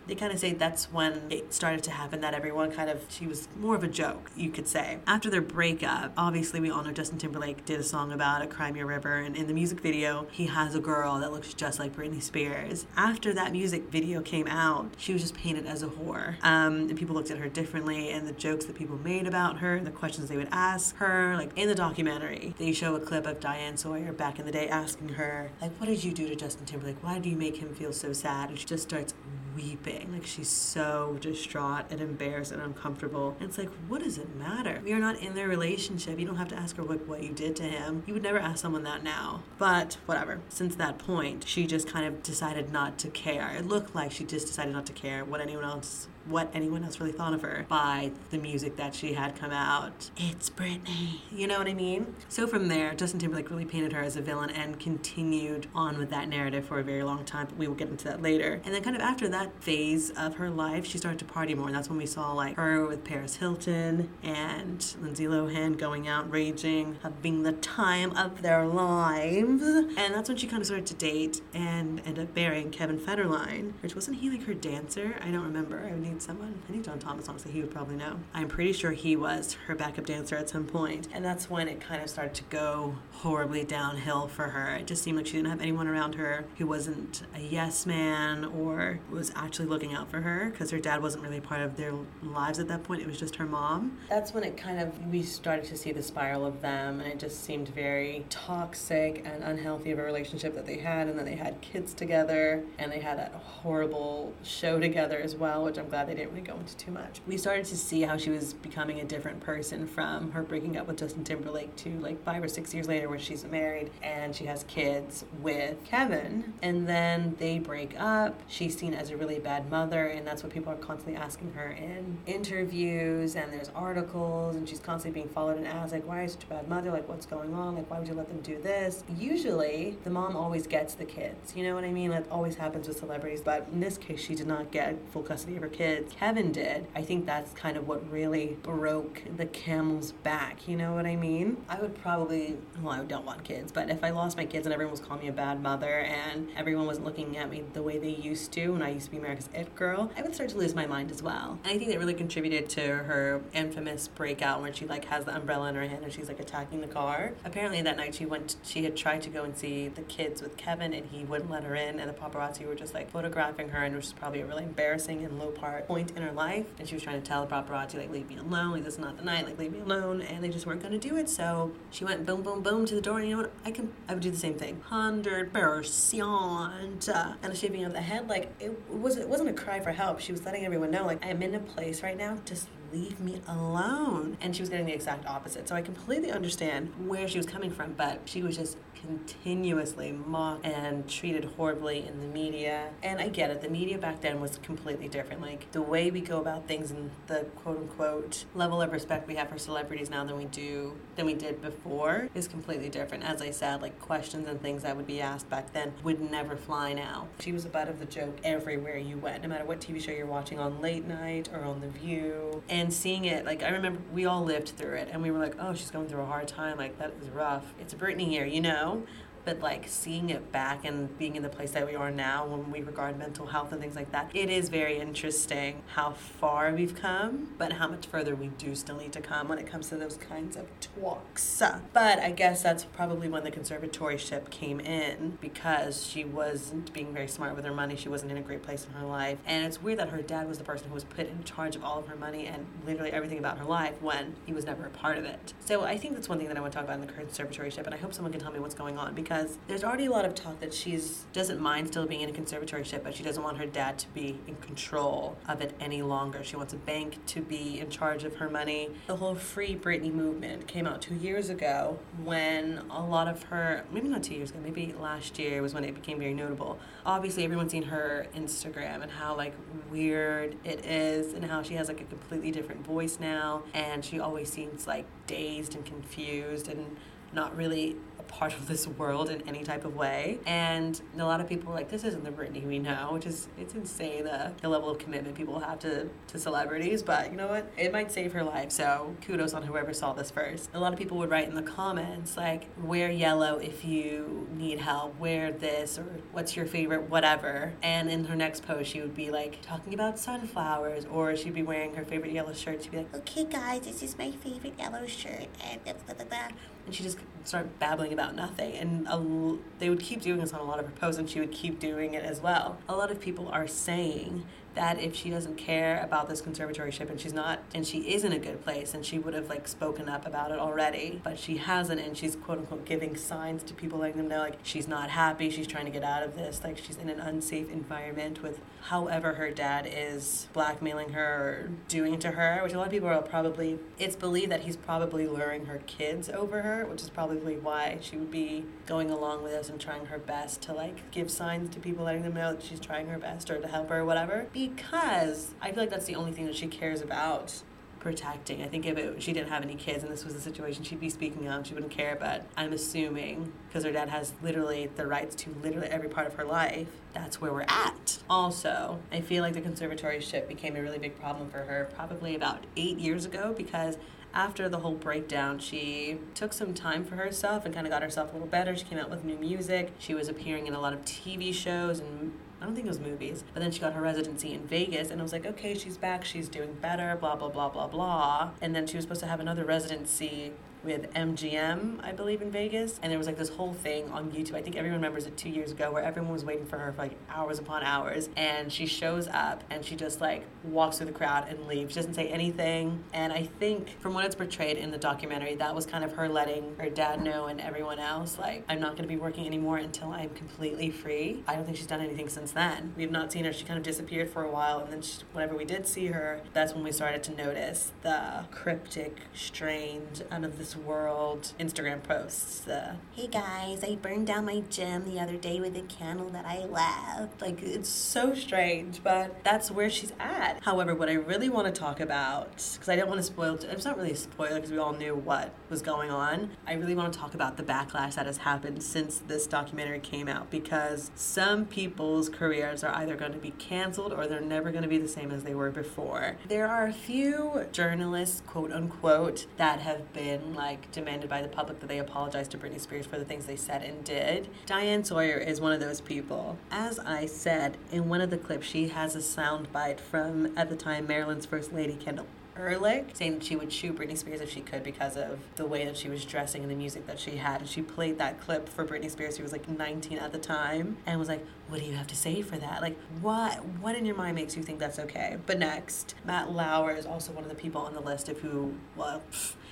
They 0.06 0.15
kind 0.15 0.33
of 0.33 0.38
say 0.38 0.53
that's 0.53 0.93
when 0.93 1.23
it 1.31 1.53
started 1.53 1.83
to 1.85 1.91
happen 1.91 2.21
that 2.21 2.35
everyone 2.35 2.73
kind 2.73 2.91
of 2.91 3.05
she 3.09 3.27
was 3.27 3.49
more 3.59 3.75
of 3.75 3.85
a 3.85 3.88
joke, 3.88 4.31
you 4.37 4.50
could 4.50 4.69
say. 4.69 4.99
After 5.06 5.31
their 5.31 5.41
breakup, 5.41 6.12
obviously 6.17 6.61
we 6.61 6.71
all 6.71 6.83
know 6.83 6.93
Justin 6.93 7.19
Timberlake 7.19 7.65
did 7.65 7.81
a 7.81 7.83
song 7.83 8.12
about 8.12 8.43
a 8.43 8.47
Cry 8.47 8.71
Me 8.73 8.81
a 8.81 8.87
River, 8.87 9.15
and 9.15 9.37
in 9.37 9.47
the 9.47 9.55
music 9.55 9.81
video, 9.81 10.27
he 10.31 10.47
has 10.47 10.75
a 10.75 10.81
girl 10.81 11.19
that 11.21 11.33
looks 11.33 11.55
just 11.55 11.79
like 11.79 11.94
Britney 11.94 12.23
Spears. 12.23 12.87
After 12.97 13.33
that 13.35 13.53
music 13.53 13.85
video 13.91 14.21
came 14.21 14.47
out, 14.47 14.91
she 14.97 15.12
was 15.12 15.23
just 15.23 15.35
painted 15.35 15.67
as 15.67 15.83
a 15.83 15.88
whore. 15.88 16.37
Um, 16.43 16.88
and 16.88 16.97
people 16.97 17.15
looked 17.15 17.31
at 17.31 17.38
her 17.38 17.49
differently, 17.49 18.11
and 18.11 18.27
the 18.27 18.33
jokes 18.33 18.65
that 18.67 18.77
people 18.77 18.99
made 18.99 19.27
about 19.27 19.59
her, 19.59 19.77
and 19.77 19.87
the 19.87 19.91
questions 19.91 20.29
they 20.29 20.37
would 20.37 20.49
ask 20.53 20.97
her. 20.97 21.37
Like 21.37 21.56
in 21.56 21.69
the 21.69 21.75
documentary, 21.75 22.55
they 22.59 22.73
show 22.73 22.94
a 22.97 23.00
clip 23.00 23.27
of 23.27 23.41
Diane 23.41 23.77
Sawyer 23.77 24.12
back 24.12 24.38
in 24.38 24.47
the 24.47 24.53
day 24.53 24.69
asking 24.69 25.11
her, 25.11 25.50
like, 25.61 25.73
what 25.79 25.87
did 25.87 26.03
you 26.03 26.12
do 26.12 26.29
to 26.29 26.37
Justin 26.37 26.67
Timberlake? 26.67 27.03
Why 27.03 27.19
do 27.19 27.29
you 27.29 27.37
make 27.37 27.56
him 27.59 27.75
feel 27.75 27.93
so 27.93 28.12
sad? 28.12 28.50
And 28.50 28.59
she 28.59 28.65
just 28.65 28.85
starts 28.85 29.15
weeping. 29.56 30.12
Like 30.12 30.26
she's 30.26 30.49
so 30.49 31.17
distraught 31.20 31.87
and 31.91 32.00
embarrassed 32.00 32.53
and 32.53 32.62
uncomfortable. 32.62 33.37
And 33.41 33.49
it's 33.49 33.58
like, 33.58 33.70
what 33.88 34.03
does 34.03 34.19
it 34.19 34.37
matter? 34.37 34.82
Are 34.87 34.99
not 35.00 35.20
in 35.20 35.35
their 35.35 35.49
relationship. 35.49 36.19
You 36.19 36.26
don't 36.26 36.37
have 36.37 36.49
to 36.49 36.56
ask 36.56 36.76
her 36.76 36.85
what, 36.85 37.06
what 37.06 37.23
you 37.23 37.32
did 37.32 37.56
to 37.56 37.64
him. 37.64 38.03
You 38.06 38.14
would 38.14 38.23
never 38.23 38.38
ask 38.38 38.58
someone 38.58 38.85
that 38.85 39.03
now. 39.03 39.43
But 39.58 39.99
whatever. 40.06 40.41
Since 40.49 40.76
that 40.76 40.99
point, 40.99 41.44
she 41.47 41.67
just 41.67 41.88
kind 41.88 42.06
of 42.06 42.23
decided 42.23 42.73
not 42.73 42.99
to 42.99 43.08
care. 43.08 43.50
It 43.56 43.67
looked 43.67 43.94
like 43.94 44.12
she 44.12 44.25
just 44.25 44.47
decided 44.47 44.73
not 44.73 44.87
to 44.87 44.93
care 44.93 45.25
what 45.25 45.41
anyone 45.41 45.64
else 45.64 46.09
what 46.28 46.50
anyone 46.55 46.84
else 46.84 47.00
really 47.00 47.12
thought 47.12 47.32
of 47.32 47.43
her 47.43 47.67
by 47.69 48.11
the 48.31 48.38
music 48.38 48.76
that 48.76 48.94
she 48.94 49.14
had 49.14 49.37
come 49.37 49.50
out. 49.50 50.11
It's 50.17 50.50
Britney. 50.50 51.20
You 51.31 51.46
know 51.46 51.58
what 51.58 51.69
I 51.69 51.75
mean? 51.75 52.14
So 52.28 52.46
from 52.46 52.69
there, 52.69 52.94
Justin 52.94 53.20
Timberlake 53.20 53.50
really 53.50 53.64
painted 53.64 53.93
her 53.93 54.02
as 54.02 54.17
a 54.17 54.20
villain 54.20 54.50
and 54.50 54.78
continued 54.78 55.67
on 55.75 55.99
with 55.99 56.11
that 56.11 56.28
narrative 56.28 56.67
for 56.67 56.78
a 56.78 56.82
very 56.82 57.02
long 57.02 57.25
time, 57.25 57.46
but 57.46 57.56
we 57.56 57.69
will 57.69 57.75
get 57.75 57.88
into 57.88 58.05
that 58.05 58.23
later. 58.23 58.61
And 58.64 58.75
then 58.75 58.82
kind 58.82 58.96
of 58.96 59.02
after 59.02 59.28
that 59.28 59.62
phase 59.62 60.11
of 60.11 60.37
her 60.37 60.50
life, 60.50 60.87
she 60.87 60.99
started 60.99 61.19
to 61.20 61.25
party 61.25 61.55
more. 61.55 61.67
And 61.67 61.76
that's 61.76 61.88
when 61.88 61.99
we 61.99 62.06
saw 62.06 62.32
like 62.32 62.56
her 62.56 62.87
with 62.87 63.05
Paris 63.05 63.37
Hilton 63.37 64.11
and 64.23 64.94
Lindsay 65.00 65.26
Lohan 65.26 65.78
going 65.78 66.08
out 66.08 66.31
raging, 66.31 66.99
having 67.02 67.43
the 67.43 67.52
time 67.52 68.17
of 68.17 68.43
their 68.43 68.67
lives. 68.67 69.62
And 69.62 70.14
that's 70.14 70.28
when 70.28 70.38
she 70.38 70.46
kind 70.46 70.61
of 70.61 70.67
started 70.67 70.87
to 70.87 70.94
date 70.94 71.40
and 71.55 72.00
end 72.06 72.19
up 72.19 72.34
marrying 72.34 72.70
Kevin 72.70 72.99
Federline, 72.99 73.73
which 73.82 73.94
wasn't 73.94 74.19
he 74.19 74.31
like 74.31 74.44
her 74.44 74.55
dancer? 74.55 75.17
I 75.23 75.31
don't 75.31 75.44
remember. 75.44 75.81
I 75.84 75.99
need 75.99 76.16
someone. 76.21 76.61
I 76.69 76.73
need 76.73 76.85
John 76.85 76.99
Thomas, 76.99 77.29
honestly. 77.29 77.53
He 77.53 77.61
would 77.61 77.71
probably 77.71 77.97
know. 77.97 78.19
I'm 78.35 78.49
pretty 78.49 78.73
sure 78.73 78.93
he 78.93 79.17
was 79.17 79.55
her 79.67 79.75
backup 79.75 80.07
dancer 80.07 80.37
at 80.37 80.49
some 80.49 80.65
point. 80.65 81.09
And 81.13 81.25
that's 81.25 81.51
when 81.51 81.69
it 81.69 81.81
kind 81.81 82.03
of 82.03 82.11
started 82.11 82.35
to 82.35 82.45
go 82.45 82.97
horribly 83.13 83.65
downhill 83.65 84.29
for 84.29 84.49
her. 84.49 84.77
It 84.77 84.87
just 84.87 85.03
seemed 85.03 85.17
like 85.17 85.27
she 85.27 85.35
didn't 85.35 85.51
have 85.51 85.61
anyone 85.61 85.87
around 85.87 86.15
her 86.17 86.45
who 86.59 86.67
wasn't 86.67 87.23
a 87.35 87.41
yes 87.41 87.87
man 87.87 88.45
or 88.45 89.01
was 89.11 89.33
actually 89.35 89.67
looking 89.67 89.95
out 89.95 90.11
for 90.11 90.21
her 90.21 90.51
because 90.51 90.71
her 90.71 90.79
dad 90.79 91.03
wasn't 91.03 91.23
really 91.25 91.41
part 91.41 91.63
of 91.63 91.77
their 91.77 91.93
lives 92.23 92.59
at 92.59 92.69
that 92.69 92.83
point. 92.85 93.03
It 93.03 93.07
was 93.07 93.19
just 93.19 93.37
her 93.37 93.47
mom. 93.47 93.99
That's 94.09 94.33
when 94.33 94.45
it 94.45 94.57
kind 94.57 94.81
of, 94.81 95.07
we 95.09 95.23
started 95.23 95.65
to 95.67 95.77
see 95.77 95.93
the 95.93 96.03
spiral 96.03 96.45
of 96.47 96.61
them 96.61 97.01
and 97.01 97.12
it 97.12 97.19
just 97.19 97.45
seemed 97.45 97.69
very 97.69 98.25
toxic 98.31 99.23
and 99.25 99.43
unhealthy 99.43 99.91
of 99.91 99.99
a 99.99 100.03
relationship 100.03 100.55
that 100.55 100.67
they 100.67 100.79
had. 100.79 101.09
And 101.09 101.19
then 101.19 101.25
they 101.25 101.37
had 101.37 101.61
kids 101.61 101.95
together 101.95 102.62
and 102.79 102.91
they 102.91 103.01
had 103.01 103.19
a 103.19 103.39
horrible 103.39 104.35
show 104.43 104.79
together 104.79 105.19
as 105.19 105.35
well, 105.35 105.65
which 105.65 105.79
I'm 105.79 105.89
glad 105.89 106.06
they 106.06 106.14
didn't 106.14 106.31
really 106.31 106.47
go 106.47 106.56
into 106.56 106.76
too 106.76 106.91
much. 106.91 107.20
We 107.26 107.37
started 107.37 107.67
to 107.67 107.76
see 107.76 108.03
how 108.03 108.17
she 108.17 108.31
was 108.31 108.55
becoming 108.55 109.00
a 109.00 109.05
different 109.05 109.41
person 109.41 109.87
from 109.87 110.31
her 110.32 110.43
breaking 110.43 110.76
up 110.76 110.87
with 110.87 110.99
Justin 110.99 111.25
Timberlake 111.25 111.75
to 111.76 111.91
like 111.99 112.23
five 112.25 112.43
or 112.43 112.49
six 112.49 112.73
years 112.73 112.88
later, 112.88 113.08
where 113.08 113.19
she's 113.19 113.44
married 113.44 113.91
and 114.03 114.35
she 114.35 114.47
has 114.47 114.64
kids 114.64 115.25
with 115.43 115.82
Kevin. 115.85 116.55
And 116.62 116.88
then 116.88 117.37
they 117.38 117.58
break 117.58 117.99
up. 117.99 118.41
She's 118.49 118.76
seen 118.76 118.94
as 118.94 119.11
a 119.11 119.17
really 119.17 119.38
bad 119.38 119.70
mother, 119.70 120.06
and 120.06 120.26
that's 120.26 120.43
what 120.43 120.53
people 120.53 120.73
are 120.73 120.76
constantly 120.76 121.20
asking 121.20 121.53
her 121.53 121.70
in 121.70 122.19
interviews 122.26 123.37
and 123.37 123.52
there's 123.52 123.70
articles, 123.75 124.56
and 124.56 124.69
she's 124.69 124.81
constantly 124.81 125.20
being 125.20 125.32
followed 125.32 125.56
and 125.56 125.67
asked, 125.67 125.93
like, 125.93 126.06
why 126.06 126.20
are 126.20 126.23
you 126.23 126.29
such 126.29 126.44
a 126.44 126.47
bad 126.47 126.69
mother? 126.69 126.91
Like, 126.91 127.09
what's 127.09 127.26
going 127.26 127.55
on? 127.55 127.75
Like, 127.75 127.91
why 127.91 127.99
would 127.99 128.09
you 128.09 128.14
let 128.14 128.29
them 128.29 128.41
do 128.41 128.61
this? 128.61 129.05
Usually, 129.19 129.97
the 130.05 130.11
mom 130.11 130.37
always 130.37 130.67
gets 130.67 130.94
the 130.94 131.05
kids. 131.05 131.55
You 131.56 131.64
know 131.64 131.75
what 131.75 131.85
I 131.85 131.91
mean? 131.91 132.11
That 132.11 132.26
always 132.31 132.56
happens 132.56 132.88
with 132.88 132.99
celebrities, 132.99 133.41
but 133.41 133.67
in 133.73 133.81
this 133.81 133.99
case, 133.99 134.20
she 134.20 134.35
did 134.35 134.47
not 134.47 134.70
get 134.70 134.97
full 135.11 135.23
custody 135.23 135.56
of 135.56 135.62
her 135.62 135.69
kids 135.69 135.96
Kevin 136.05 136.53
did, 136.53 136.87
I 136.95 137.03
think 137.03 137.27
that's 137.27 137.53
kind 137.53 137.77
of 137.77 137.87
what 137.89 138.11
really 138.11 138.57
broke 138.63 139.23
the 139.37 139.47
camel's 139.47 140.13
back. 140.13 140.69
You 140.69 140.77
know 140.77 140.95
what 140.95 141.07
I 141.07 141.17
mean? 141.17 141.59
I 141.69 141.81
would 141.81 142.01
probably, 142.01 142.57
well, 142.83 142.93
I 142.93 143.05
don't 143.05 143.25
want 143.25 143.45
kids, 143.45 143.73
but 143.73 143.91
if 143.91 144.03
I 144.05 144.11
lost 144.11 144.37
my 144.37 144.45
kids 144.45 144.67
and 144.67 144.73
everyone 144.73 144.93
was 144.93 145.01
calling 145.01 145.23
me 145.23 145.29
a 145.29 145.33
bad 145.33 145.63
mother 145.63 146.01
and 146.01 146.49
everyone 146.57 146.87
wasn't 146.87 147.07
looking 147.07 147.37
at 147.37 147.51
me 147.51 147.65
the 147.73 147.83
way 147.83 147.99
they 147.99 148.11
used 148.11 148.53
to 148.53 148.71
when 148.71 148.83
I 148.83 148.91
used 148.91 149.07
to 149.07 149.11
be 149.11 149.19
America's 149.19 149.49
It 149.55 149.75
Girl, 149.75 150.11
I 150.17 150.23
would 150.23 150.35
start 150.35 150.51
to 150.51 150.59
lose 150.59 150.75
my 150.75 150.87
mind 150.87 151.11
as 151.11 151.23
well. 151.23 151.59
And 151.65 151.75
I 151.75 151.79
think 151.79 151.91
that 151.91 151.99
really 151.99 152.15
contributed 152.15 152.69
to 152.71 152.81
her 152.81 153.43
infamous 153.53 154.09
breakout 154.09 154.63
when 154.63 154.73
she 154.73 154.87
like 154.87 155.07
has 155.07 155.25
the 155.25 155.35
umbrella 155.35 155.69
in 155.69 155.75
her 155.75 155.87
hand 155.87 156.05
and 156.05 156.13
she's 156.13 156.29
like 156.29 156.41
attacking 156.41 156.81
the 156.81 156.87
car. 156.87 157.33
Apparently 157.45 157.83
that 157.83 157.97
night 157.97 158.15
she 158.15 158.27
went, 158.27 158.57
she 158.63 158.85
had 158.85 158.97
tried 158.97 159.23
to 159.23 159.31
go 159.31 159.45
and 159.45 159.57
see 159.57 159.89
the 159.89 160.03
kids 160.03 160.43
with 160.43 160.57
Kevin 160.57 160.93
and 160.93 161.07
he 161.07 161.25
wouldn't 161.25 161.51
let 161.51 161.65
her 161.65 161.75
in 161.75 161.99
and 162.01 162.09
the 162.09 162.15
paparazzi 162.15 162.67
were 162.67 162.75
just 162.75 162.95
like 162.95 163.11
photographing 163.11 163.71
her 163.71 163.85
and 163.85 163.95
it 163.95 163.97
was 163.97 164.13
probably 164.13 164.41
a 164.41 164.47
really 164.47 164.65
embarrassing 164.65 165.25
and 165.25 165.39
low 165.39 165.51
part 165.51 165.75
point 165.82 166.12
in 166.12 166.23
her 166.23 166.32
life, 166.32 166.67
and 166.78 166.88
she 166.88 166.94
was 166.94 167.02
trying 167.02 167.20
to 167.20 167.26
tell 167.26 167.44
the 167.44 167.55
paparazzi 167.55 167.99
like, 167.99 168.11
"Leave 168.11 168.28
me 168.28 168.37
alone, 168.38 168.73
like 168.73 168.84
this 168.84 168.94
is 168.94 169.00
not 169.00 169.17
the 169.17 169.25
night, 169.25 169.46
like 169.46 169.58
leave 169.58 169.73
me 169.73 169.81
alone," 169.81 170.20
and 170.23 170.43
they 170.43 170.49
just 170.49 170.67
weren't 170.67 170.81
going 170.81 170.99
to 170.99 171.08
do 171.08 171.17
it. 171.17 171.28
So 171.28 171.73
she 171.90 172.05
went 172.05 172.26
boom, 172.26 172.43
boom, 172.43 172.62
boom 172.62 172.87
to 172.87 172.94
the 172.94 173.00
door, 173.00 173.19
and 173.19 173.28
you 173.28 173.37
know 173.37 173.43
what? 173.43 173.52
I 173.64 173.70
can, 173.70 173.93
I 174.08 174.14
would 174.14 174.23
do 174.23 174.31
the 174.31 174.37
same 174.37 174.55
thing, 174.55 174.81
hundred 174.81 175.52
percent, 175.52 177.08
and 177.08 177.52
a 177.52 177.55
shaving 177.55 177.84
of 177.84 177.93
the 177.93 178.00
head. 178.00 178.28
Like 178.28 178.52
it 178.61 178.76
was, 178.90 179.17
it 179.17 179.28
wasn't 179.28 179.50
a 179.50 179.52
cry 179.52 179.81
for 179.81 179.93
help. 179.93 180.20
She 180.20 180.32
was 180.32 180.44
letting 180.44 180.64
everyone 180.64 180.90
know, 180.90 181.05
like, 181.05 181.25
I'm 181.25 181.43
in 181.43 181.55
a 181.55 181.61
place 181.61 182.02
right 182.02 182.17
now, 182.17 182.38
just 182.44 182.69
leave 182.97 183.21
me 183.21 183.41
alone. 183.47 184.37
And 184.41 184.55
she 184.55 184.63
was 184.63 184.69
getting 184.69 184.87
the 184.87 184.95
exact 184.95 185.27
opposite. 185.27 185.69
So 185.69 185.75
I 185.75 185.83
completely 185.83 186.31
understand 186.31 186.93
where 187.07 187.29
she 187.29 187.39
was 187.39 187.47
coming 187.47 187.71
from, 187.71 187.93
but 187.93 188.21
she 188.25 188.43
was 188.43 188.57
just 188.57 188.77
continuously 189.01 190.13
mocked 190.13 190.67
and 190.67 191.09
treated 191.09 191.45
horribly 191.57 192.07
in 192.07 192.21
the 192.21 192.27
media. 192.27 192.91
And 193.03 193.21
I 193.21 193.29
get 193.29 193.51
it, 193.51 193.61
the 193.61 193.69
media 193.69 193.99
back 193.99 194.21
then 194.21 194.41
was 194.41 194.59
completely 194.59 195.09
different. 195.09 195.43
Like 195.43 195.71
the 195.73 195.83
way 195.83 196.11
we 196.11 196.21
go 196.21 196.39
about 196.39 196.67
things 196.67 196.91
and 196.91 197.11
the 197.27 197.47
quote 197.57 197.79
unquote 197.79 198.45
level 198.55 198.81
of 198.81 198.93
respect 198.93 199.29
we 199.29 199.37
have 199.37 199.49
for 199.49 199.59
celebrities 199.59 200.11
now 200.11 200.25
than 200.25 200.37
we 200.37 200.47
do 200.47 200.97
than 201.17 201.27
we 201.27 201.35
did 201.35 201.63
before 201.63 202.29
is 202.35 202.49
completely 202.49 202.89
different. 202.89 203.25
As 203.25 203.43
I 203.43 203.51
said, 203.51 203.83
like 203.83 203.99
questions 204.01 204.49
and 204.49 204.61
things 204.61 204.83
that 204.83 204.97
would 204.97 205.07
be 205.07 205.21
asked 205.21 205.49
back 205.49 205.73
then 205.73 205.93
would 206.03 206.21
never 206.21 206.57
fly 206.57 206.93
now. 206.93 207.29
She 207.41 207.53
was 207.53 207.65
a 207.65 207.69
butt 207.69 207.89
of 207.89 207.99
the 207.99 208.07
joke 208.07 208.39
everywhere 208.45 208.97
you 208.97 209.19
went, 209.19 209.43
no 209.43 209.49
matter 209.49 209.65
what 209.65 209.81
TV 209.81 210.01
show 210.01 210.13
you're 210.13 210.27
watching 210.27 210.59
on 210.59 210.81
late 210.81 211.07
night 211.07 211.49
or 211.53 211.63
on 211.65 211.81
The 211.81 211.89
View. 211.89 212.63
And 212.69 212.86
seeing 212.91 213.25
it, 213.25 213.44
like 213.44 213.62
I 213.62 213.71
remember 213.71 214.00
we 214.12 214.27
all 214.27 214.43
lived 214.44 214.71
through 214.71 214.94
it 214.94 215.09
and 215.11 215.23
we 215.23 215.31
were 215.31 215.38
like, 215.38 215.56
oh, 215.59 215.75
she's 215.75 215.91
going 215.91 216.09
through 216.09 216.23
a 216.23 216.27
hard 216.27 216.49
time. 216.49 216.79
Like 216.79 216.99
that 216.99 217.12
is 217.21 217.29
rough. 217.31 217.75
It's 217.81 217.93
a 217.93 217.97
Britney 217.97 218.29
here, 218.29 218.44
you 218.44 218.61
know? 218.61 219.05
But 219.47 219.61
like 219.61 219.85
seeing 219.87 220.29
it 220.29 220.53
back 220.53 220.85
and 220.85 221.17
being 221.17 221.37
in 221.37 221.43
the 221.43 221.49
place 221.49 221.71
that 221.71 221.87
we 221.87 221.95
are 221.95 222.11
now 222.11 222.45
when 222.45 222.71
we 222.71 222.83
regard 222.83 223.17
mental 223.17 223.47
health 223.47 223.71
and 223.73 223.81
things 223.81 223.95
like 223.95 224.11
that, 224.11 224.29
it 224.35 224.51
is 224.51 224.69
very 224.69 224.99
interesting 224.99 225.83
how 225.95 226.11
far 226.11 226.75
we've 226.75 226.97
come, 226.97 227.55
but 227.57 227.75
how 227.75 227.87
much 227.87 228.07
further 228.07 228.35
we 228.35 228.49
do 228.49 228.75
still 228.75 228.97
need 228.97 229.13
to 229.13 229.21
come 229.21 229.49
when 229.49 229.59
it 229.59 229.67
comes 229.67 229.89
to 229.89 229.97
those 229.97 230.17
kinds 230.17 230.57
of 230.57 230.67
talks. 230.81 231.63
But 231.93 232.19
I 232.19 232.33
guess 232.33 232.63
that's 232.63 232.85
probably 232.85 233.29
when 233.29 233.45
the 233.45 233.53
conservatorship 233.53 234.51
came 234.51 234.81
in 234.81 235.39
because 235.41 236.05
she 236.05 236.25
wasn't 236.25 236.93
being 236.93 237.15
very 237.15 237.29
smart 237.29 237.55
with 237.55 237.65
her 237.65 237.73
money. 237.73 237.95
She 237.95 238.09
wasn't 238.09 238.33
in 238.33 238.39
a 238.39 238.43
great 238.43 238.65
place 238.65 238.85
in 238.85 239.01
her 239.01 239.07
life. 239.07 239.39
And 239.47 239.65
it's 239.65 239.81
weird 239.81 240.01
that 240.01 240.09
her 240.09 240.23
dad 240.23 240.49
was 240.49 240.59
the 240.59 240.65
person 240.65 240.89
who 240.89 240.95
was 240.95 241.05
put 241.05 241.29
in 241.29 241.45
charge 241.45 241.77
of 241.77 241.85
all 241.85 242.01
of 242.01 242.09
her 242.09 242.17
money 242.17 242.47
and 242.47 242.67
literally 242.85 243.13
everything 243.13 243.39
about 243.39 243.59
her 243.59 243.65
life 243.65 244.03
when 244.03 244.35
he 244.45 244.53
was 244.53 244.67
never 244.67 244.87
a 244.87 244.91
part 244.91 245.19
of 245.19 245.25
it. 245.25 245.55
So 245.65 245.85
I 245.85 245.97
think 245.97 246.15
that's 246.15 246.29
one 246.29 246.39
thing 246.39 246.49
that 246.49 246.57
I 246.57 246.61
want 246.61 246.73
to 246.73 246.79
talk 246.79 246.85
about 246.85 247.01
in 247.01 247.07
the 247.07 247.13
conservatorship, 247.13 247.85
and 247.85 247.95
I 247.95 247.99
hope 247.99 248.13
someone 248.13 248.33
can 248.33 248.41
tell 248.41 248.53
me 248.53 248.59
what's 248.59 248.75
going 248.75 248.99
on 248.99 249.15
because 249.15 249.36
because 249.37 249.59
there's 249.69 249.85
already 249.85 250.06
a 250.06 250.11
lot 250.11 250.25
of 250.25 250.35
talk 250.35 250.61
that 250.61 250.73
she's 250.73 251.25
doesn't 251.33 251.61
mind 251.61 251.88
still 251.88 252.06
being 252.06 252.23
in 252.23 252.31
a 252.31 252.33
conservatorship, 252.33 253.03
but 253.03 253.15
she 253.15 253.23
doesn't 253.23 253.43
want 253.43 253.59
her 253.59 253.67
dad 253.67 253.99
to 253.99 254.09
be 254.09 254.38
in 254.47 254.56
control 254.56 255.37
of 255.49 255.61
it 255.61 255.75
any 255.81 256.02
longer. 256.02 256.43
She 256.43 256.57
wants 256.57 256.73
a 256.73 256.76
bank 256.76 257.25
to 257.26 257.40
be 257.43 257.78
in 257.81 257.90
charge 257.90 258.25
of 258.25 258.37
her 258.37 258.49
money. 258.49 258.90
The 259.07 259.16
whole 259.16 259.35
Free 259.35 259.76
Britney 259.76 260.12
movement 260.12 260.66
came 260.66 260.87
out 260.87 261.02
two 261.02 261.14
years 261.14 261.50
ago 261.50 261.99
when 262.25 262.83
a 262.90 263.05
lot 263.05 263.28
of 263.28 263.43
her, 263.45 263.85
maybe 263.93 264.09
not 264.09 264.23
two 264.23 264.35
years 264.35 264.50
ago, 264.50 264.61
maybe 264.62 264.95
last 264.99 265.38
year 265.38 265.61
was 265.61 265.75
when 265.75 265.85
it 265.85 265.95
became 265.95 266.19
very 266.19 266.35
notable. 266.35 266.78
Obviously, 267.05 267.45
everyone's 267.45 267.73
seen 267.73 267.85
her 267.85 268.26
Instagram 268.35 269.02
and 269.02 269.11
how 269.11 269.37
like 269.37 269.55
weird 269.90 270.57
it 270.64 270.85
is, 270.87 271.35
and 271.35 271.45
how 271.45 271.62
she 271.62 271.75
has 271.75 271.88
like 271.88 272.00
a 272.00 272.05
completely 272.05 272.50
different 272.50 272.85
voice 272.87 273.19
now, 273.21 273.62
and 273.75 274.05
she 274.05 274.19
always 274.19 274.50
seems 274.50 274.87
like 274.87 275.05
dazed 275.26 275.75
and 275.75 275.85
confused 275.85 276.69
and 276.69 276.97
not 277.37 277.57
really 277.57 277.95
a 278.19 278.23
part 278.23 278.55
of 278.55 278.66
this 278.66 278.88
world 278.88 279.28
in 279.28 279.47
any 279.47 279.62
type 279.62 279.85
of 279.85 279.95
way. 279.95 280.38
And 280.47 281.00
a 281.19 281.25
lot 281.25 281.40
of 281.40 281.49
people 281.49 281.73
like, 281.73 281.90
this 281.90 282.02
isn't 282.02 282.25
the 282.25 282.31
Britney 282.31 282.66
we 282.66 282.78
know, 282.78 283.11
which 283.12 283.26
is, 283.26 283.49
it's 283.59 283.75
insane 283.75 284.26
uh, 284.26 284.52
the 284.62 284.69
level 284.71 284.88
of 284.90 284.99
commitment 284.99 285.37
people 285.37 285.61
have 285.61 285.78
to, 285.81 286.09
to 286.28 286.38
celebrities. 286.38 287.02
But 287.02 287.31
you 287.31 287.37
know 287.37 287.47
what? 287.47 287.71
It 287.76 287.93
might 287.93 288.11
save 288.11 288.33
her 288.33 288.43
life. 288.43 288.73
So 288.73 289.14
kudos 289.26 289.52
on 289.52 289.62
whoever 289.62 289.93
saw 289.93 290.14
this 290.14 290.31
first. 290.31 290.71
A 290.73 290.81
lot 290.81 290.95
of 290.95 290.99
people 290.99 291.19
would 291.19 291.31
write 291.31 291.47
in 291.47 291.55
the 291.55 291.62
comments, 291.62 292.37
like, 292.37 292.69
wear 292.83 293.11
yellow 293.11 293.59
if 293.59 293.85
you 293.85 294.49
need 294.55 294.81
help, 294.81 295.19
wear 295.21 295.52
this, 295.52 295.99
or 295.99 296.07
what's 296.33 296.57
your 296.57 296.66
favorite, 296.66 297.11
whatever. 297.11 297.75
And 297.83 298.11
in 298.11 298.25
her 298.25 298.35
next 298.35 298.66
post, 298.66 298.90
she 298.90 299.02
would 299.02 299.14
be 299.14 299.31
like 299.31 299.61
talking 299.61 299.93
about 299.93 300.19
sunflowers, 300.19 301.05
or 301.05 301.37
she'd 301.37 301.55
be 301.55 301.62
wearing 301.62 301.95
her 301.95 302.05
favorite 302.05 302.33
yellow 302.33 302.55
shirt. 302.55 302.83
She'd 302.83 302.93
be 302.93 302.99
like, 302.99 303.14
okay, 303.14 303.45
guys, 303.45 303.83
this 303.83 304.02
is 304.02 304.16
my 304.16 304.31
favorite 304.31 304.75
yellow 304.78 305.07
shirt. 305.07 305.49
And 305.62 305.85
blah, 305.85 305.93
blah, 306.07 306.25
blah, 306.25 306.49
and 306.87 306.95
she 306.95 307.02
just 307.02 307.19
started 307.47 307.79
babbling 307.79 308.12
about 308.12 308.35
nothing. 308.35 308.75
And 308.75 309.07
a, 309.09 309.59
they 309.79 309.88
would 309.88 310.00
keep 310.00 310.21
doing 310.21 310.41
this 310.41 310.53
on 310.53 310.61
a 310.61 310.65
lot 310.65 310.79
of 310.79 310.87
her 310.87 310.93
posts, 310.93 311.19
and 311.19 311.29
she 311.29 311.41
would 311.41 311.53
keep 311.53 311.79
doing 311.79 312.15
it 312.15 312.25
as 312.25 312.41
well. 312.41 312.79
A 312.88 312.97
lot 312.97 313.11
of 313.11 313.21
people 313.21 313.49
are 313.49 313.67
saying 313.67 314.45
that 314.76 315.00
if 315.00 315.17
she 315.17 315.31
doesn't 315.31 315.57
care 315.57 316.00
about 316.05 316.29
this 316.29 316.41
conservatorship 316.43 317.09
and 317.11 317.19
she's 317.19 317.33
not 317.33 317.61
and 317.75 317.87
she 317.87 317.99
is 318.00 318.23
in 318.25 318.33
a 318.33 318.38
good 318.38 318.62
place 318.62 318.93
and 318.93 319.05
she 319.05 319.19
would 319.19 319.33
have 319.33 319.49
like 319.49 319.67
spoken 319.67 320.07
up 320.07 320.26
about 320.26 320.53
it 320.53 320.59
already 320.59 321.19
but 321.25 321.38
she 321.38 321.57
hasn't 321.57 321.99
and 321.99 322.17
she's 322.17 322.37
quote 322.37 322.59
unquote 322.59 322.85
giving 322.85 323.17
signs 323.17 323.62
to 323.62 323.73
people 323.73 323.99
letting 323.99 324.19
them 324.19 324.29
know 324.29 324.38
like 324.38 324.59
she's 324.62 324.87
not 324.87 325.11
happy 325.11 325.49
she's 325.49 325.67
trying 325.67 325.87
to 325.87 325.91
get 325.91 326.05
out 326.05 326.23
of 326.23 326.37
this 326.37 326.62
like 326.62 326.76
she's 326.76 326.99
in 326.99 327.09
an 327.09 327.19
unsafe 327.19 327.71
environment 327.71 328.43
with 328.43 328.61
however 328.83 329.35
her 329.35 329.50
dad 329.50 329.88
is 329.91 330.47
blackmailing 330.53 331.09
her 331.09 331.23
or 331.23 331.71
doing 331.88 332.19
to 332.19 332.33
her 332.33 332.61
which 332.62 332.75
a 332.75 332.76
lot 332.76 332.87
of 332.87 332.93
people 332.93 333.09
are 333.09 333.23
probably 333.23 333.79
it's 333.99 334.15
believed 334.15 334.53
that 334.53 334.61
he's 334.61 334.76
probably 334.76 335.26
luring 335.26 335.65
her 335.65 335.81
kids 335.87 336.29
over 336.29 336.61
her 336.61 336.85
which 336.85 337.00
is 337.00 337.09
probably 337.09 337.36
why 337.37 337.99
she 338.00 338.16
would 338.16 338.31
be 338.31 338.64
going 338.87 339.11
along 339.11 339.43
with 339.43 339.52
us 339.52 339.69
and 339.69 339.81
trying 339.81 340.07
her 340.07 340.19
best 340.19 340.62
to 340.62 340.73
like 340.73 341.11
give 341.11 341.31
signs 341.31 341.75
to 341.75 341.81
people 341.81 342.05
letting 342.05 342.23
them 342.23 342.35
know 342.35 342.55
that 342.55 342.62
she's 342.62 342.81
trying 342.81 343.09
her 343.09 343.19
best 343.19 343.50
or 343.50 343.59
to 343.59 343.69
help 343.69 343.88
her 343.88 344.00
or 344.00 344.05
whatever 344.05 344.47
because 344.52 345.55
I 345.61 345.73
feel 345.73 345.81
like 345.81 345.90
that's 345.90 346.07
the 346.07 346.14
only 346.14 346.33
thing 346.33 346.47
that 346.47 346.57
she 346.57 346.66
cares 346.66 347.00
about 347.00 347.62
protecting. 348.07 348.62
I 348.62 348.69
think 348.69 348.87
if 348.87 348.97
it, 348.97 349.21
she 349.21 349.33
didn't 349.33 349.49
have 349.49 349.64
any 349.64 349.75
kids 349.75 350.05
and 350.05 350.12
this 350.12 350.25
was 350.25 350.33
the 350.33 350.40
situation 350.40 350.85
she'd 350.85 351.00
be 351.00 351.11
speaking 351.11 351.49
of, 351.49 351.66
she 351.66 351.75
wouldn't 351.75 351.90
care. 351.90 352.16
But 352.19 352.47
I'm 352.57 352.73
assuming 352.73 353.52
because 353.66 353.83
her 353.83 353.90
dad 353.90 354.09
has 354.11 354.33
literally 354.43 354.88
the 354.95 355.09
rights 355.09 355.35
to 355.37 355.50
literally 355.61 355.88
every 355.88 356.09
part 356.09 356.28
of 356.28 356.35
her 356.35 356.45
life, 356.45 356.87
that's 357.12 357.40
where 357.40 357.52
we're 357.52 357.62
at. 357.62 358.19
Also, 358.31 359.00
I 359.11 359.23
feel 359.23 359.43
like 359.43 359.55
the 359.55 359.61
conservatorship 359.61 360.47
became 360.47 360.76
a 360.76 360.83
really 360.83 360.99
big 360.99 361.19
problem 361.19 361.50
for 361.50 361.59
her 361.59 361.90
probably 361.97 362.37
about 362.37 362.64
eight 362.76 363.00
years 363.00 363.25
ago 363.25 363.52
because 363.57 363.99
after 364.37 364.69
the 364.69 364.81
whole 364.81 364.95
breakdown, 364.95 365.59
she 365.59 366.19
took 366.35 366.52
some 366.52 366.75
time 366.75 367.05
for 367.05 367.16
herself 367.16 367.64
and 367.64 367.75
kind 367.75 367.87
of 367.87 367.90
got 367.90 368.02
herself 368.02 368.31
a 368.31 368.33
little 368.35 368.47
better. 368.47 368.76
She 368.76 368.85
came 368.85 368.99
out 368.99 369.09
with 369.09 369.25
new 369.25 369.38
music. 369.38 369.93
She 369.99 370.12
was 370.12 370.28
appearing 370.28 370.66
in 370.66 370.75
a 370.75 370.81
lot 370.81 370.93
of 370.93 371.00
TV 371.07 371.55
shows 371.55 372.00
and 372.00 372.33
I 372.61 372.65
don't 372.65 372.75
think 372.75 372.87
it 372.87 372.91
was 372.91 373.01
movies, 373.01 373.45
but 373.53 373.61
then 373.63 373.71
she 373.71 373.81
got 373.81 373.93
her 373.93 374.01
residency 374.01 374.55
in 374.55 374.67
Vegas, 374.67 375.11
and 375.11 375.21
I 375.21 375.23
was 375.23 375.33
like, 375.33 375.45
okay, 375.45 375.77
she's 375.77 375.99
back, 375.99 376.25
she's 376.25 376.49
doing 376.49 376.73
better, 376.81 377.17
blah, 377.21 377.37
blah, 377.37 377.49
blah, 377.49 377.69
blah, 377.69 377.87
blah. 377.87 378.51
And 378.61 378.75
then 378.75 378.87
she 378.87 378.97
was 378.97 379.05
supposed 379.05 379.21
to 379.21 379.27
have 379.27 379.41
another 379.41 379.65
residency 379.65 380.53
with 380.87 381.13
MGM, 381.15 382.03
I 382.03 382.13
believe, 382.13 382.41
in 382.41 382.51
Vegas. 382.51 382.99
And 383.03 383.11
there 383.11 383.19
was 383.19 383.27
like 383.27 383.37
this 383.37 383.49
whole 383.49 383.75
thing 383.75 384.09
on 384.11 384.31
YouTube. 384.31 384.55
I 384.55 384.63
think 384.63 384.77
everyone 384.77 385.01
remembers 385.01 385.27
it 385.27 385.37
two 385.37 385.51
years 385.51 385.73
ago 385.73 385.91
where 385.91 386.03
everyone 386.03 386.33
was 386.33 386.45
waiting 386.45 386.65
for 386.65 386.79
her 386.79 386.93
for 386.93 387.03
like 387.03 387.17
hours 387.29 387.59
upon 387.59 387.83
hours. 387.83 388.31
And 388.37 388.73
she 388.73 388.87
shows 388.87 389.27
up 389.27 389.65
and 389.69 389.85
she 389.85 389.97
just 389.97 390.21
like 390.21 390.45
walks 390.63 390.99
through 390.99 391.07
the 391.07 391.13
crowd 391.13 391.49
and 391.49 391.67
leaves. 391.67 391.93
She 391.93 391.97
doesn't 391.97 392.15
say 392.15 392.29
anything. 392.29 393.03
And 393.13 393.33
I 393.33 393.45
think 393.59 394.01
from 394.01 394.15
what 394.15 394.25
it's 394.25 394.37
portrayed 394.37 394.77
in 394.77 394.93
the 394.93 394.99
documentary, 394.99 395.57
that 395.57 395.75
was 395.75 395.87
kind 395.87 396.05
of 396.05 396.13
her 396.13 396.29
letting 396.29 396.77
her 396.79 396.89
dad 396.89 397.21
know 397.21 397.47
and 397.47 397.61
everyone 397.61 397.99
else, 397.99 398.39
like, 398.39 398.65
I'm 398.69 398.81
not 398.81 398.93
going 398.93 399.03
to 399.03 399.09
be 399.09 399.17
working 399.17 399.45
anymore 399.45 399.79
until 399.79 400.13
I'm 400.13 400.31
completely 400.31 400.91
free. 400.91 401.43
I 401.49 401.57
don't 401.57 401.65
think 401.65 401.77
she's 401.77 401.87
done 401.87 402.01
anything 402.01 402.29
since 402.29 402.53
then. 402.57 402.93
We 402.97 403.03
have 403.03 403.13
not 403.13 403.31
seen 403.31 403.45
her. 403.45 403.53
She 403.53 403.65
kind 403.65 403.79
of 403.79 403.85
disappeared 403.85 404.31
for 404.31 404.43
a 404.43 404.51
while. 404.51 404.81
And 404.81 404.93
then 404.93 405.03
she, 405.03 405.19
whenever 405.33 405.57
we 405.57 405.65
did 405.65 405.87
see 405.87 406.07
her, 406.07 406.41
that's 406.53 406.73
when 406.75 406.83
we 406.83 406.91
started 406.91 407.23
to 407.25 407.37
notice 407.37 407.93
the 408.03 408.45
cryptic, 408.51 409.19
strange, 409.35 410.23
out 410.31 410.43
of 410.43 410.59
this 410.59 410.75
world 410.75 411.53
Instagram 411.61 412.03
posts. 412.03 412.67
Uh, 412.67 412.97
hey 413.15 413.27
guys, 413.29 413.85
I 413.85 413.97
burned 413.97 414.27
down 414.27 414.47
my 414.47 414.61
gym 414.61 415.05
the 415.05 415.21
other 415.21 415.37
day 415.37 415.61
with 415.61 415.77
a 415.77 415.83
candle 415.83 416.31
that 416.31 416.47
I 416.47 416.65
left. 416.65 417.41
Like, 417.41 417.63
it's 417.63 417.89
so 417.89 418.35
strange, 418.35 419.03
but 419.05 419.45
that's 419.45 419.71
where 419.71 419.91
she's 419.91 420.13
at. 420.19 420.63
However, 420.63 420.95
what 420.95 421.09
I 421.09 421.15
really 421.15 421.49
want 421.49 421.73
to 421.73 421.79
talk 421.79 422.01
about, 422.01 422.57
because 422.57 422.89
I 422.89 422.97
didn't 422.97 423.09
want 423.09 423.19
to 423.19 423.27
spoil, 423.27 423.55
it's 423.55 423.85
not 423.85 423.97
really 423.97 424.13
a 424.13 424.17
spoiler 424.17 424.57
because 424.57 424.71
we 424.71 424.79
all 424.79 424.95
knew 424.95 425.15
what 425.15 425.53
was 425.69 425.83
going 425.83 426.11
on. 426.11 426.51
I 426.67 426.75
really 426.75 426.95
want 426.95 427.13
to 427.13 427.19
talk 427.19 427.35
about 427.35 427.57
the 427.57 427.63
backlash 427.63 428.15
that 428.15 428.27
has 428.27 428.39
happened 428.39 428.83
since 428.83 429.19
this 429.19 429.47
documentary 429.47 430.01
came 430.01 430.29
out 430.29 430.51
because 430.51 431.11
some 431.15 431.67
people's 431.67 432.29
careers 432.37 432.85
are 432.85 432.95
either 432.95 433.16
going 433.16 433.33
to 433.33 433.38
be 433.38 433.50
canceled 433.52 434.12
or 434.12 434.26
they're 434.26 434.40
never 434.40 434.71
going 434.71 434.83
to 434.83 434.88
be 434.88 434.99
the 434.99 435.09
same 435.09 435.31
as 435.31 435.43
they 435.43 435.55
were 435.55 435.71
before. 435.71 436.37
There 436.49 436.69
are 436.69 436.87
a 436.87 436.93
few 436.93 437.66
journalists, 437.73 438.43
quote 438.47 438.73
unquote, 438.73 439.47
that 439.57 439.81
have 439.81 440.12
been 440.12 440.55
like 440.55 440.90
demanded 440.93 441.31
by 441.31 441.43
the 441.43 441.49
public 441.49 441.81
that 441.81 441.88
they 441.88 441.99
apologize 441.99 442.49
to 442.49 442.59
Britney 442.59 442.81
Spears 442.81 443.07
for 443.07 443.19
the 443.19 443.25
things 443.25 443.47
they 443.47 443.57
said 443.57 443.83
and 443.83 444.05
did. 444.05 444.49
Diane 444.66 445.05
Sawyer 445.05 445.38
is 445.38 445.61
one 445.61 445.73
of 445.73 445.81
those 445.81 446.00
people. 446.00 446.59
As 446.71 446.99
I 446.99 447.26
said 447.26 447.76
in 447.90 448.09
one 448.09 448.21
of 448.21 448.31
the 448.31 448.38
clips, 448.38 448.66
she 448.66 448.88
has 448.88 449.16
a 449.16 449.21
soundbite 449.21 450.00
from 450.00 450.57
at 450.57 450.69
the 450.69 450.76
time 450.76 451.07
Maryland's 451.07 451.47
first 451.47 451.73
lady 451.73 451.95
Kendel 451.95 452.26
Ehrlich, 452.59 453.11
saying 453.15 453.35
that 453.35 453.45
she 453.45 453.57
would 453.57 453.73
shoot 453.73 453.97
Britney 453.97 454.17
Spears 454.17 454.41
if 454.41 454.51
she 454.51 454.61
could 454.61 454.83
because 454.83 455.17
of 455.17 455.39
the 455.57 455.67
way 455.67 455.85
that 455.85 455.97
she 455.97 456.09
was 456.09 456.25
dressing 456.25 456.63
and 456.63 456.71
the 456.71 456.77
music 456.77 457.07
that 457.07 457.19
she 457.19 457.37
had. 457.37 457.61
And 457.61 457.69
she 457.69 457.83
played 457.83 458.19
that 458.19 458.41
clip 458.41 458.69
for 458.69 458.85
Britney 458.85 459.11
Spears, 459.11 459.37
who 459.37 459.43
was 459.43 459.53
like 459.53 459.69
19 459.69 460.19
at 460.19 460.33
the 460.33 460.39
time, 460.39 460.97
and 461.07 461.19
was 461.19 461.29
like, 461.29 461.45
"What 461.69 461.81
do 461.81 461.87
you 461.87 461.97
have 461.97 462.07
to 462.09 462.17
say 462.17 462.43
for 462.43 462.57
that? 462.57 462.83
Like, 462.83 462.99
what? 463.21 463.65
What 463.81 463.97
in 463.97 464.05
your 464.07 464.17
mind 464.17 464.37
makes 464.37 464.57
you 464.57 464.63
think 464.63 464.79
that's 464.79 464.99
okay?" 464.99 465.37
But 465.47 465.59
next, 465.59 466.15
Matt 466.25 466.51
Lauer 466.51 466.93
is 466.93 467.07
also 467.07 467.33
one 467.33 467.45
of 467.45 467.51
the 467.51 467.57
people 467.57 467.81
on 467.81 467.95
the 467.95 468.01
list 468.01 468.29
of 468.29 468.39
who, 468.41 468.75
well. 468.97 469.23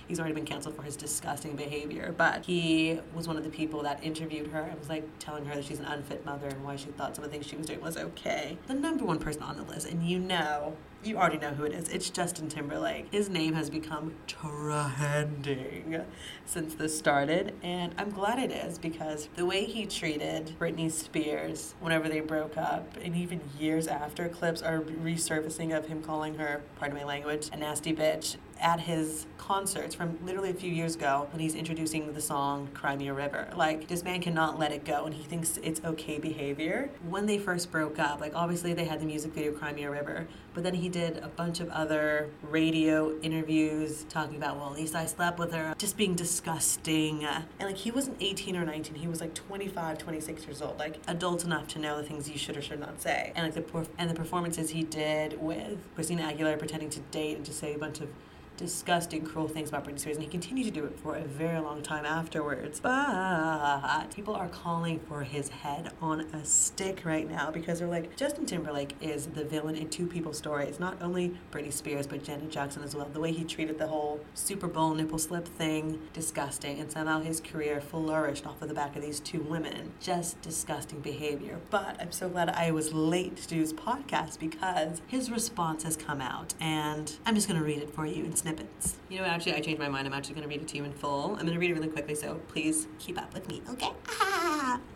He's 0.06 0.20
already 0.20 0.34
been 0.34 0.44
canceled 0.44 0.76
for 0.76 0.82
his 0.82 0.96
disgusting 0.96 1.56
behavior. 1.56 2.14
But 2.14 2.44
he 2.44 3.00
was 3.14 3.26
one 3.26 3.38
of 3.38 3.42
the 3.44 3.48
people 3.48 3.82
that 3.84 4.04
interviewed 4.04 4.48
her 4.48 4.60
and 4.60 4.78
was 4.78 4.90
like 4.90 5.08
telling 5.18 5.46
her 5.46 5.54
that 5.54 5.64
she's 5.64 5.78
an 5.78 5.86
unfit 5.86 6.26
mother 6.26 6.46
and 6.46 6.62
why 6.62 6.76
she 6.76 6.90
thought 6.90 7.16
some 7.16 7.24
of 7.24 7.30
the 7.30 7.34
things 7.34 7.46
she 7.46 7.56
was 7.56 7.66
doing 7.66 7.80
was 7.80 7.96
okay. 7.96 8.58
The 8.66 8.74
number 8.74 9.06
one 9.06 9.18
person 9.18 9.42
on 9.42 9.56
the 9.56 9.62
list, 9.62 9.88
and 9.88 10.06
you 10.06 10.18
know 10.18 10.76
you 11.06 11.18
already 11.18 11.38
know 11.38 11.50
who 11.50 11.64
it 11.64 11.72
is. 11.72 11.88
It's 11.88 12.08
Justin 12.08 12.48
Timberlake. 12.48 13.12
His 13.12 13.28
name 13.28 13.54
has 13.54 13.68
become 13.68 14.14
trending 14.26 16.02
since 16.46 16.74
this 16.74 16.96
started, 16.96 17.54
and 17.62 17.94
I'm 17.98 18.10
glad 18.10 18.38
it 18.38 18.50
is 18.50 18.78
because 18.78 19.28
the 19.36 19.44
way 19.44 19.64
he 19.64 19.86
treated 19.86 20.54
Britney 20.58 20.90
Spears 20.90 21.74
whenever 21.80 22.08
they 22.08 22.20
broke 22.20 22.56
up, 22.56 22.96
and 23.02 23.14
even 23.16 23.40
years 23.58 23.86
after, 23.86 24.28
clips 24.28 24.62
are 24.62 24.80
resurfacing 24.80 25.76
of 25.76 25.86
him 25.86 26.02
calling 26.02 26.36
her, 26.36 26.62
pardon 26.78 26.96
my 26.96 27.04
language, 27.04 27.50
a 27.52 27.56
nasty 27.56 27.94
bitch 27.94 28.36
at 28.60 28.80
his 28.80 29.26
concerts 29.38 29.94
from 29.94 30.18
literally 30.24 30.50
a 30.50 30.54
few 30.54 30.72
years 30.72 30.94
ago 30.94 31.28
when 31.30 31.40
he's 31.40 31.54
introducing 31.54 32.12
the 32.14 32.20
song 32.20 32.68
Cry 32.72 32.96
Me 32.96 33.08
a 33.08 33.14
River. 33.14 33.48
Like, 33.54 33.88
this 33.88 34.02
man 34.02 34.22
cannot 34.22 34.58
let 34.58 34.72
it 34.72 34.84
go 34.84 35.04
and 35.04 35.14
he 35.14 35.22
thinks 35.22 35.58
it's 35.62 35.82
okay 35.84 36.18
behavior. 36.18 36.88
When 37.08 37.26
they 37.26 37.38
first 37.38 37.70
broke 37.70 37.98
up, 37.98 38.20
like, 38.20 38.34
obviously 38.34 38.72
they 38.72 38.86
had 38.86 39.00
the 39.00 39.06
music 39.06 39.32
video 39.32 39.52
Cry 39.52 39.72
Me 39.72 39.84
a 39.84 39.90
River, 39.90 40.26
but 40.54 40.62
then 40.62 40.74
he 40.74 40.88
did 40.88 41.18
a 41.18 41.28
bunch 41.28 41.60
of 41.60 41.68
other 41.68 42.30
radio 42.42 43.18
interviews 43.20 44.06
talking 44.08 44.36
about, 44.36 44.56
well, 44.56 44.70
at 44.70 44.76
least 44.76 44.94
I 44.94 45.04
slept 45.04 45.38
with 45.38 45.52
her, 45.52 45.74
just 45.76 45.96
being 45.96 46.14
disgusting. 46.14 47.24
And 47.24 47.44
like, 47.60 47.76
he 47.76 47.90
wasn't 47.90 48.16
18 48.20 48.56
or 48.56 48.64
19, 48.64 48.94
he 48.94 49.08
was 49.08 49.20
like 49.20 49.34
25, 49.34 49.98
26 49.98 50.46
years 50.46 50.62
old, 50.62 50.78
like, 50.78 50.98
adult 51.06 51.44
enough 51.44 51.68
to 51.68 51.78
know 51.78 51.98
the 51.98 52.04
things 52.04 52.30
you 52.30 52.38
should 52.38 52.56
or 52.56 52.62
should 52.62 52.80
not 52.80 53.02
say. 53.02 53.32
And 53.34 53.54
like, 53.54 53.72
the, 53.72 53.86
and 53.98 54.08
the 54.08 54.14
performances 54.14 54.70
he 54.70 54.84
did 54.84 55.40
with 55.40 55.78
Christina 55.94 56.32
Aguilera 56.32 56.58
pretending 56.58 56.88
to 56.90 57.00
date 57.00 57.36
and 57.36 57.44
to 57.44 57.52
say 57.52 57.74
a 57.74 57.78
bunch 57.78 58.00
of 58.00 58.08
disgusting, 58.56 59.24
cruel 59.24 59.48
things 59.48 59.68
about 59.68 59.84
Britney 59.84 59.98
Spears, 59.98 60.16
and 60.16 60.24
he 60.24 60.30
continued 60.30 60.64
to 60.64 60.70
do 60.70 60.84
it 60.84 60.98
for 60.98 61.16
a 61.16 61.22
very 61.22 61.58
long 61.60 61.82
time 61.82 62.04
afterwards. 62.04 62.80
But 62.80 64.10
people 64.14 64.34
are 64.34 64.48
calling 64.48 65.00
for 65.00 65.22
his 65.22 65.48
head 65.48 65.92
on 66.00 66.20
a 66.20 66.44
stick 66.44 67.04
right 67.04 67.28
now 67.28 67.50
because 67.50 67.78
they're 67.78 67.88
like, 67.88 68.16
Justin 68.16 68.46
Timberlake 68.46 68.94
is 69.00 69.26
the 69.26 69.44
villain 69.44 69.76
in 69.76 69.88
two 69.88 70.06
people's 70.06 70.38
stories. 70.38 70.78
Not 70.78 71.00
only 71.02 71.36
Britney 71.50 71.72
Spears, 71.72 72.06
but 72.06 72.22
Janet 72.22 72.50
Jackson 72.50 72.82
as 72.82 72.94
well. 72.94 73.08
The 73.12 73.20
way 73.20 73.32
he 73.32 73.44
treated 73.44 73.78
the 73.78 73.86
whole 73.86 74.20
Super 74.34 74.68
Bowl 74.68 74.94
nipple 74.94 75.18
slip 75.18 75.46
thing, 75.46 76.00
disgusting, 76.12 76.78
and 76.78 76.90
somehow 76.90 77.20
his 77.20 77.40
career 77.40 77.80
flourished 77.80 78.46
off 78.46 78.62
of 78.62 78.68
the 78.68 78.74
back 78.74 78.96
of 78.96 79.02
these 79.02 79.20
two 79.20 79.40
women. 79.40 79.92
Just 80.00 80.40
disgusting 80.42 81.00
behavior. 81.00 81.58
But 81.70 81.96
I'm 82.00 82.12
so 82.12 82.28
glad 82.28 82.50
I 82.50 82.70
was 82.70 82.92
late 82.92 83.36
to 83.38 83.48
do 83.48 83.60
his 83.60 83.72
podcast 83.72 84.38
because 84.38 85.02
his 85.06 85.30
response 85.30 85.82
has 85.82 85.96
come 85.96 86.20
out, 86.20 86.54
and 86.60 87.12
I'm 87.26 87.34
just 87.34 87.48
going 87.48 87.58
to 87.58 87.66
read 87.66 87.78
it 87.78 87.90
for 87.90 88.06
you 88.06 88.24
snippets. 88.44 88.96
You 89.08 89.18
know, 89.18 89.24
actually, 89.24 89.54
I 89.54 89.60
changed 89.60 89.80
my 89.80 89.88
mind. 89.88 90.06
I'm 90.06 90.12
actually 90.12 90.34
going 90.34 90.46
to 90.46 90.48
read 90.48 90.60
it 90.60 90.68
to 90.68 90.76
you 90.76 90.84
in 90.84 90.92
full. 90.92 91.30
I'm 91.30 91.46
going 91.46 91.54
to 91.54 91.58
read 91.58 91.70
it 91.70 91.74
really 91.74 91.88
quickly, 91.88 92.14
so 92.14 92.34
please 92.48 92.86
keep 92.98 93.18
up 93.18 93.32
with 93.32 93.48
me, 93.48 93.62
okay? 93.70 93.90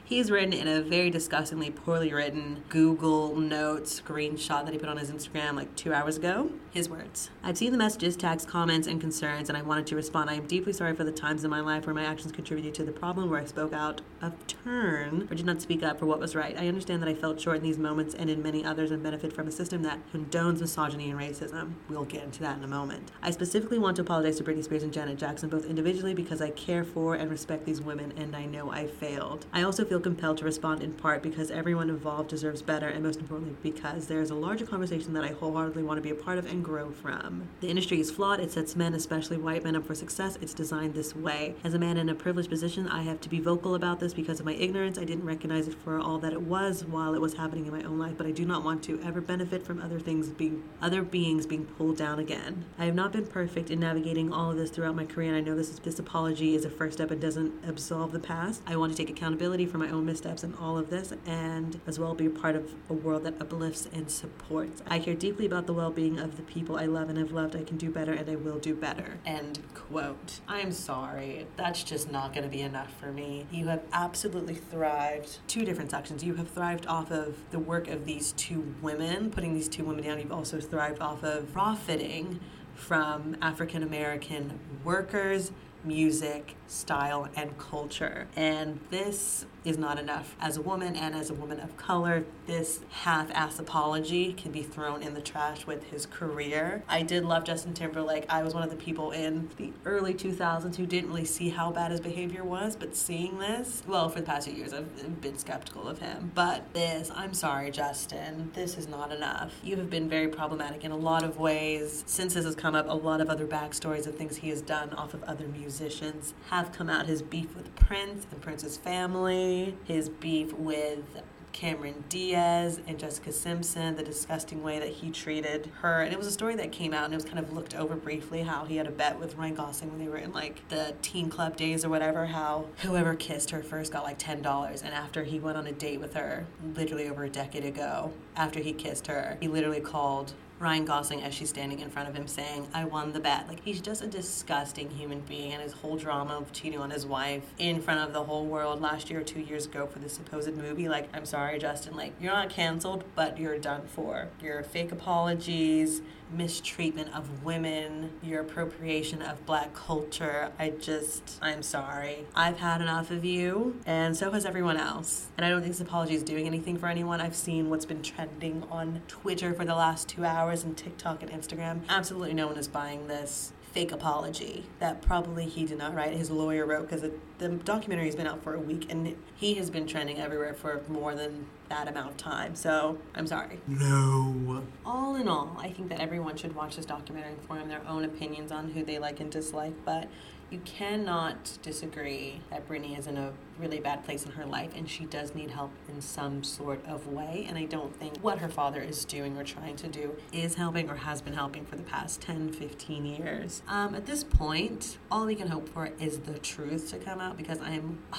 He's 0.08 0.30
written 0.30 0.54
in 0.54 0.66
a 0.66 0.80
very 0.80 1.10
disgustingly 1.10 1.70
poorly 1.70 2.14
written 2.14 2.64
Google 2.70 3.36
Notes 3.36 4.00
screenshot 4.00 4.64
that 4.64 4.72
he 4.72 4.78
put 4.78 4.88
on 4.88 4.96
his 4.96 5.10
Instagram 5.10 5.54
like 5.54 5.76
two 5.76 5.92
hours 5.92 6.16
ago. 6.16 6.50
His 6.70 6.88
words 6.88 7.28
I've 7.42 7.58
seen 7.58 7.72
the 7.72 7.78
messages, 7.78 8.16
tags, 8.16 8.46
comments, 8.46 8.86
and 8.86 9.02
concerns, 9.02 9.50
and 9.50 9.58
I 9.58 9.60
wanted 9.60 9.86
to 9.88 9.96
respond. 9.96 10.30
I 10.30 10.34
am 10.34 10.46
deeply 10.46 10.72
sorry 10.72 10.94
for 10.94 11.04
the 11.04 11.12
times 11.12 11.44
in 11.44 11.50
my 11.50 11.60
life 11.60 11.84
where 11.84 11.94
my 11.94 12.04
actions 12.04 12.32
contributed 12.32 12.72
to 12.76 12.84
the 12.84 12.92
problem, 12.92 13.28
where 13.28 13.38
I 13.38 13.44
spoke 13.44 13.74
out 13.74 14.00
of 14.22 14.32
turn 14.46 15.28
or 15.30 15.34
did 15.34 15.44
not 15.44 15.60
speak 15.60 15.82
up 15.82 15.98
for 15.98 16.06
what 16.06 16.20
was 16.20 16.34
right. 16.34 16.56
I 16.58 16.68
understand 16.68 17.02
that 17.02 17.08
I 17.10 17.14
felt 17.14 17.38
short 17.38 17.58
in 17.58 17.62
these 17.62 17.78
moments 17.78 18.14
and 18.14 18.30
in 18.30 18.42
many 18.42 18.64
others 18.64 18.90
and 18.90 19.02
benefit 19.02 19.34
from 19.34 19.46
a 19.46 19.52
system 19.52 19.82
that 19.82 20.00
condones 20.10 20.60
misogyny 20.62 21.10
and 21.10 21.20
racism. 21.20 21.72
We'll 21.90 22.06
get 22.06 22.24
into 22.24 22.40
that 22.40 22.56
in 22.56 22.64
a 22.64 22.68
moment. 22.68 23.10
I 23.20 23.30
specifically 23.30 23.78
want 23.78 23.96
to 23.96 24.02
apologize 24.02 24.38
to 24.38 24.44
Britney 24.44 24.64
Spears 24.64 24.84
and 24.84 24.92
Janet 24.92 25.18
Jackson 25.18 25.50
both 25.50 25.66
individually 25.66 26.14
because 26.14 26.40
I 26.40 26.48
care 26.50 26.84
for 26.84 27.14
and 27.14 27.30
respect 27.30 27.66
these 27.66 27.82
women 27.82 28.14
and 28.16 28.34
I 28.34 28.46
know 28.46 28.70
I 28.70 28.86
failed. 28.86 29.44
I 29.52 29.62
also 29.64 29.84
feel 29.84 29.97
feel 29.98 30.12
compelled 30.12 30.38
to 30.38 30.44
respond 30.44 30.80
in 30.80 30.92
part 30.92 31.22
because 31.22 31.50
everyone 31.50 31.90
involved 31.90 32.28
deserves 32.28 32.62
better, 32.62 32.86
and 32.86 33.02
most 33.02 33.18
importantly, 33.18 33.56
because 33.62 34.06
there 34.06 34.20
is 34.20 34.30
a 34.30 34.34
larger 34.34 34.64
conversation 34.64 35.12
that 35.12 35.24
I 35.24 35.28
wholeheartedly 35.28 35.82
want 35.82 35.98
to 35.98 36.02
be 36.02 36.10
a 36.10 36.14
part 36.14 36.38
of 36.38 36.46
and 36.46 36.64
grow 36.64 36.90
from. 36.90 37.48
The 37.60 37.68
industry 37.68 37.98
is 37.98 38.12
flawed. 38.12 38.38
It 38.38 38.52
sets 38.52 38.76
men, 38.76 38.94
especially 38.94 39.38
white 39.38 39.64
men, 39.64 39.74
up 39.74 39.84
for 39.84 39.96
success. 39.96 40.38
It's 40.40 40.54
designed 40.54 40.94
this 40.94 41.16
way. 41.16 41.56
As 41.64 41.74
a 41.74 41.80
man 41.80 41.96
in 41.96 42.08
a 42.08 42.14
privileged 42.14 42.48
position, 42.48 42.86
I 42.86 43.02
have 43.02 43.20
to 43.22 43.28
be 43.28 43.40
vocal 43.40 43.74
about 43.74 43.98
this 43.98 44.14
because 44.14 44.38
of 44.38 44.46
my 44.46 44.54
ignorance. 44.54 44.98
I 44.98 45.04
didn't 45.04 45.24
recognize 45.24 45.66
it 45.66 45.74
for 45.74 45.98
all 45.98 46.18
that 46.18 46.32
it 46.32 46.42
was 46.42 46.84
while 46.84 47.14
it 47.14 47.20
was 47.20 47.34
happening 47.34 47.66
in 47.66 47.72
my 47.72 47.82
own 47.82 47.98
life, 47.98 48.14
but 48.16 48.26
I 48.26 48.30
do 48.30 48.44
not 48.44 48.62
want 48.62 48.84
to 48.84 49.02
ever 49.02 49.20
benefit 49.20 49.64
from 49.64 49.82
other 49.82 49.98
things 49.98 50.28
being 50.28 50.62
other 50.80 51.02
beings 51.02 51.44
being 51.44 51.64
pulled 51.64 51.96
down 51.96 52.20
again. 52.20 52.66
I 52.78 52.84
have 52.84 52.94
not 52.94 53.12
been 53.12 53.26
perfect 53.26 53.70
in 53.70 53.80
navigating 53.80 54.32
all 54.32 54.52
of 54.52 54.56
this 54.56 54.70
throughout 54.70 54.94
my 54.94 55.06
career, 55.06 55.34
and 55.34 55.36
I 55.36 55.40
know 55.40 55.56
this 55.56 55.70
is, 55.70 55.80
this 55.80 55.98
apology 55.98 56.54
is 56.54 56.64
a 56.64 56.70
first 56.70 56.94
step 56.94 57.10
and 57.10 57.20
doesn't 57.20 57.52
absolve 57.66 58.12
the 58.12 58.20
past. 58.20 58.62
I 58.66 58.76
want 58.76 58.92
to 58.92 58.96
take 58.96 59.10
accountability 59.10 59.66
for 59.66 59.78
my 59.78 59.88
own 59.88 60.07
missteps 60.07 60.45
in 60.45 60.54
all 60.54 60.78
of 60.78 60.90
this, 60.90 61.12
and 61.26 61.80
as 61.87 61.99
well 61.99 62.14
be 62.14 62.26
a 62.26 62.30
part 62.30 62.57
of 62.57 62.75
a 62.88 62.95
world 62.95 63.25
that 63.25 63.40
uplifts 63.40 63.88
and 63.92 64.11
supports. 64.11 64.83
I 64.88 64.99
care 64.99 65.14
deeply 65.14 65.47
about 65.47 65.66
the 65.66 65.73
well-being 65.73 66.18
of 66.18 66.37
the 66.37 66.42
people 66.42 66.76
I 66.76 66.87
love 66.87 67.09
and 67.09 67.18
have 67.18 67.33
loved. 67.33 67.57
I 67.57 67.64
can 67.64 67.76
do 67.76 67.90
better, 67.90 68.12
and 68.12 68.28
I 68.28 68.37
will 68.37 68.59
do 68.59 68.75
better. 68.75 69.18
End 69.26 69.61
quote. 69.75 70.40
I'm 70.47 70.73
sorry, 70.73 71.47
that's 71.57 71.83
just 71.83 72.11
not 72.11 72.33
going 72.33 72.45
to 72.45 72.50
be 72.50 72.61
enough 72.61 72.92
for 72.99 73.12
me. 73.12 73.47
You 73.50 73.68
have 73.68 73.83
absolutely 73.92 74.54
thrived. 74.54 75.38
Two 75.47 75.64
different 75.64 75.90
sections. 75.90 76.23
You 76.23 76.35
have 76.35 76.49
thrived 76.49 76.87
off 76.87 77.11
of 77.11 77.37
the 77.50 77.59
work 77.59 77.88
of 77.88 78.04
these 78.04 78.33
two 78.33 78.75
women, 78.83 79.30
putting 79.30 79.54
these 79.54 79.68
two 79.68 79.85
women 79.85 80.04
down. 80.04 80.18
You've 80.18 80.33
also 80.33 80.61
thrived 80.61 81.00
off 81.00 81.23
of 81.23 81.52
profiting 81.52 82.40
from 82.75 83.37
African 83.42 83.83
American 83.83 84.61
workers, 84.85 85.50
music, 85.85 86.54
style, 86.68 87.28
and 87.34 87.58
culture. 87.58 88.28
And 88.37 88.80
this 88.90 89.46
is 89.64 89.76
not 89.76 89.98
enough. 89.98 90.37
As 90.40 90.56
a 90.56 90.62
woman 90.62 90.96
and 90.96 91.14
as 91.14 91.30
a 91.30 91.34
woman 91.34 91.60
of 91.60 91.76
color, 91.76 92.25
this 92.46 92.80
half 92.90 93.30
ass 93.32 93.58
apology 93.58 94.32
can 94.32 94.52
be 94.52 94.62
thrown 94.62 95.02
in 95.02 95.14
the 95.14 95.20
trash 95.20 95.66
with 95.66 95.84
his 95.90 96.06
career. 96.06 96.82
I 96.88 97.02
did 97.02 97.25
love 97.25 97.44
Justin 97.44 97.75
Timberlake. 97.75 98.25
I 98.28 98.42
was 98.42 98.54
one 98.54 98.62
of 98.62 98.70
the 98.70 98.76
people 98.76 99.10
in 99.10 99.50
the 99.56 99.72
early 99.84 100.14
2000s 100.14 100.76
who 100.76 100.87
didn't 100.87 101.10
really 101.10 101.25
see 101.25 101.50
how 101.50 101.70
bad 101.70 101.90
his 101.90 102.00
behavior 102.00 102.44
was, 102.44 102.76
but 102.76 102.96
seeing 102.96 103.38
this, 103.38 103.82
well, 103.87 104.08
for 104.08 104.20
the 104.20 104.26
past 104.26 104.48
few 104.48 104.56
years, 104.56 104.72
I've 104.72 105.20
been 105.20 105.38
skeptical 105.38 105.88
of 105.88 105.98
him. 105.98 106.32
But 106.34 106.72
this, 106.72 107.10
I'm 107.14 107.34
sorry, 107.34 107.70
Justin, 107.70 108.50
this 108.54 108.78
is 108.78 108.88
not 108.88 109.12
enough. 109.12 109.52
You 109.62 109.76
have 109.76 109.90
been 109.90 110.08
very 110.08 110.28
problematic 110.28 110.84
in 110.84 110.92
a 110.92 110.96
lot 110.96 111.25
of 111.25 111.38
ways. 111.38 112.04
Since 112.06 112.34
this 112.34 112.44
has 112.44 112.54
come 112.54 112.75
up, 112.75 112.87
a 112.88 112.94
lot 112.94 113.20
of 113.20 113.28
other 113.28 113.46
backstories 113.46 114.06
of 114.06 114.16
things 114.16 114.37
he 114.37 114.48
has 114.50 114.62
done 114.62 114.92
off 114.94 115.14
of 115.14 115.22
other 115.25 115.46
musicians 115.46 116.34
have 116.48 116.57
come 116.66 116.90
out. 116.90 117.06
His 117.06 117.22
beef 117.22 117.54
with 117.54 117.74
Prince 117.76 118.26
and 118.30 118.40
Prince's 118.40 118.76
family, 118.76 119.76
his 119.84 120.08
beef 120.08 120.52
with 120.52 121.22
Cameron 121.52 122.04
Diaz 122.08 122.80
and 122.86 122.98
Jessica 122.98 123.32
Simpson, 123.32 123.96
the 123.96 124.02
disgusting 124.02 124.62
way 124.62 124.78
that 124.78 124.88
he 124.88 125.10
treated 125.10 125.70
her. 125.80 126.02
And 126.02 126.12
it 126.12 126.18
was 126.18 126.26
a 126.26 126.32
story 126.32 126.54
that 126.56 126.70
came 126.70 126.92
out 126.92 127.06
and 127.06 127.14
it 127.14 127.16
was 127.16 127.24
kind 127.24 127.38
of 127.38 127.52
looked 127.52 127.74
over 127.74 127.96
briefly 127.96 128.42
how 128.42 128.64
he 128.64 128.76
had 128.76 128.86
a 128.86 128.90
bet 128.90 129.18
with 129.18 129.36
Ryan 129.36 129.54
Gosling 129.54 129.90
when 129.90 129.98
they 129.98 130.08
were 130.08 130.18
in 130.18 130.32
like 130.32 130.66
the 130.68 130.94
teen 131.02 131.30
club 131.30 131.56
days 131.56 131.84
or 131.84 131.88
whatever, 131.88 132.26
how 132.26 132.66
whoever 132.82 133.14
kissed 133.14 133.50
her 133.50 133.62
first 133.62 133.92
got 133.92 134.04
like 134.04 134.18
$10. 134.18 134.84
And 134.84 134.94
after 134.94 135.24
he 135.24 135.40
went 135.40 135.58
on 135.58 135.66
a 135.66 135.72
date 135.72 136.00
with 136.00 136.14
her, 136.14 136.46
literally 136.74 137.08
over 137.08 137.24
a 137.24 137.30
decade 137.30 137.64
ago, 137.64 138.12
after 138.36 138.60
he 138.60 138.72
kissed 138.72 139.06
her, 139.08 139.36
he 139.40 139.48
literally 139.48 139.80
called 139.80 140.34
Ryan 140.58 140.84
Gosling 140.84 141.22
as 141.22 141.34
she's 141.34 141.48
standing 141.48 141.80
in 141.80 141.90
front 141.90 142.08
of 142.08 142.14
him 142.14 142.26
saying, 142.26 142.68
I 142.74 142.84
won 142.84 143.12
the 143.12 143.20
bet. 143.20 143.46
Like, 143.46 143.64
he's 143.64 143.80
just 143.80 144.02
a 144.02 144.06
disgusting 144.06 144.90
human 144.90 145.20
being, 145.20 145.52
and 145.52 145.62
his 145.62 145.72
whole 145.72 145.96
drama 145.96 146.36
of 146.36 146.52
cheating 146.52 146.80
on 146.80 146.90
his 146.90 147.06
wife 147.06 147.44
in 147.58 147.80
front 147.80 148.00
of 148.00 148.12
the 148.12 148.24
whole 148.24 148.44
world 148.44 148.80
last 148.80 149.10
year 149.10 149.22
two 149.22 149.40
years 149.40 149.66
ago 149.66 149.86
for 149.86 149.98
the 150.00 150.08
supposed 150.08 150.52
movie. 150.56 150.88
Like, 150.88 151.08
I'm 151.14 151.24
sorry, 151.24 151.58
Justin, 151.58 151.96
like, 151.96 152.12
you're 152.20 152.32
not 152.32 152.50
canceled, 152.50 153.04
but 153.14 153.38
you're 153.38 153.58
done 153.58 153.82
for. 153.86 154.28
Your 154.42 154.62
fake 154.62 154.90
apologies, 154.90 156.02
mistreatment 156.30 157.14
of 157.14 157.44
women, 157.44 158.10
your 158.22 158.40
appropriation 158.40 159.22
of 159.22 159.46
black 159.46 159.74
culture. 159.74 160.52
I 160.58 160.70
just, 160.70 161.38
I'm 161.40 161.62
sorry. 161.62 162.26
I've 162.34 162.58
had 162.58 162.80
enough 162.80 163.10
of 163.10 163.24
you, 163.24 163.80
and 163.86 164.16
so 164.16 164.30
has 164.32 164.44
everyone 164.44 164.76
else. 164.76 165.28
And 165.36 165.46
I 165.46 165.50
don't 165.50 165.60
think 165.60 165.72
this 165.72 165.80
apology 165.80 166.14
is 166.14 166.22
doing 166.22 166.46
anything 166.46 166.76
for 166.76 166.86
anyone. 166.86 167.20
I've 167.20 167.36
seen 167.36 167.70
what's 167.70 167.86
been 167.86 168.02
trending 168.02 168.64
on 168.70 169.02
Twitter 169.08 169.54
for 169.54 169.64
the 169.64 169.74
last 169.74 170.08
two 170.08 170.24
hours 170.24 170.47
and 170.48 170.76
TikTok 170.76 171.22
and 171.22 171.30
Instagram. 171.30 171.80
Absolutely 171.88 172.34
no 172.34 172.46
one 172.46 172.56
is 172.56 172.68
buying 172.68 173.06
this 173.06 173.52
fake 173.72 173.92
apology 173.92 174.64
that 174.78 175.02
probably 175.02 175.44
he 175.44 175.64
did 175.64 175.78
not 175.78 175.94
write. 175.94 176.12
His 176.14 176.30
lawyer 176.30 176.64
wrote 176.66 176.88
because 176.88 177.08
the 177.38 177.48
documentary 177.48 178.06
has 178.06 178.16
been 178.16 178.26
out 178.26 178.42
for 178.42 178.54
a 178.54 178.58
week 178.58 178.86
and 178.90 179.14
he 179.36 179.54
has 179.54 179.70
been 179.70 179.86
trending 179.86 180.18
everywhere 180.18 180.54
for 180.54 180.82
more 180.88 181.14
than 181.14 181.46
that 181.68 181.86
amount 181.86 182.10
of 182.10 182.16
time. 182.16 182.54
So 182.54 182.98
I'm 183.14 183.26
sorry. 183.26 183.60
No. 183.66 184.64
All 184.86 185.16
in 185.16 185.28
all, 185.28 185.56
I 185.60 185.70
think 185.70 185.90
that 185.90 186.00
everyone 186.00 186.36
should 186.36 186.54
watch 186.54 186.76
this 186.76 186.86
documentary 186.86 187.32
and 187.32 187.42
form 187.42 187.68
their 187.68 187.86
own 187.86 188.04
opinions 188.04 188.50
on 188.50 188.70
who 188.70 188.84
they 188.84 188.98
like 188.98 189.20
and 189.20 189.30
dislike. 189.30 189.74
But 189.84 190.08
you 190.50 190.60
cannot 190.64 191.58
disagree 191.62 192.40
that 192.50 192.66
Britney 192.68 192.98
is 192.98 193.06
in 193.06 193.16
a 193.16 193.32
really 193.58 193.80
bad 193.80 194.04
place 194.04 194.24
in 194.24 194.32
her 194.32 194.46
life 194.46 194.70
and 194.76 194.88
she 194.88 195.04
does 195.04 195.34
need 195.34 195.50
help 195.50 195.70
in 195.88 196.00
some 196.00 196.42
sort 196.42 196.84
of 196.86 197.06
way. 197.08 197.44
And 197.48 197.58
I 197.58 197.64
don't 197.64 197.94
think 197.94 198.18
what 198.18 198.38
her 198.38 198.48
father 198.48 198.80
is 198.80 199.04
doing 199.04 199.36
or 199.36 199.44
trying 199.44 199.76
to 199.76 199.88
do 199.88 200.16
is 200.32 200.54
helping 200.54 200.88
or 200.88 200.94
has 200.96 201.20
been 201.20 201.34
helping 201.34 201.66
for 201.66 201.76
the 201.76 201.82
past 201.82 202.20
10, 202.22 202.52
15 202.52 203.04
years. 203.04 203.62
Um, 203.68 203.94
at 203.94 204.06
this 204.06 204.24
point, 204.24 204.98
all 205.11 205.26
we 205.26 205.34
can 205.34 205.48
hope 205.48 205.68
for 205.68 205.90
is 206.00 206.20
the 206.20 206.38
truth 206.38 206.90
to 206.90 206.98
come 206.98 207.20
out 207.20 207.37
because 207.37 207.61
I'm. 207.61 207.98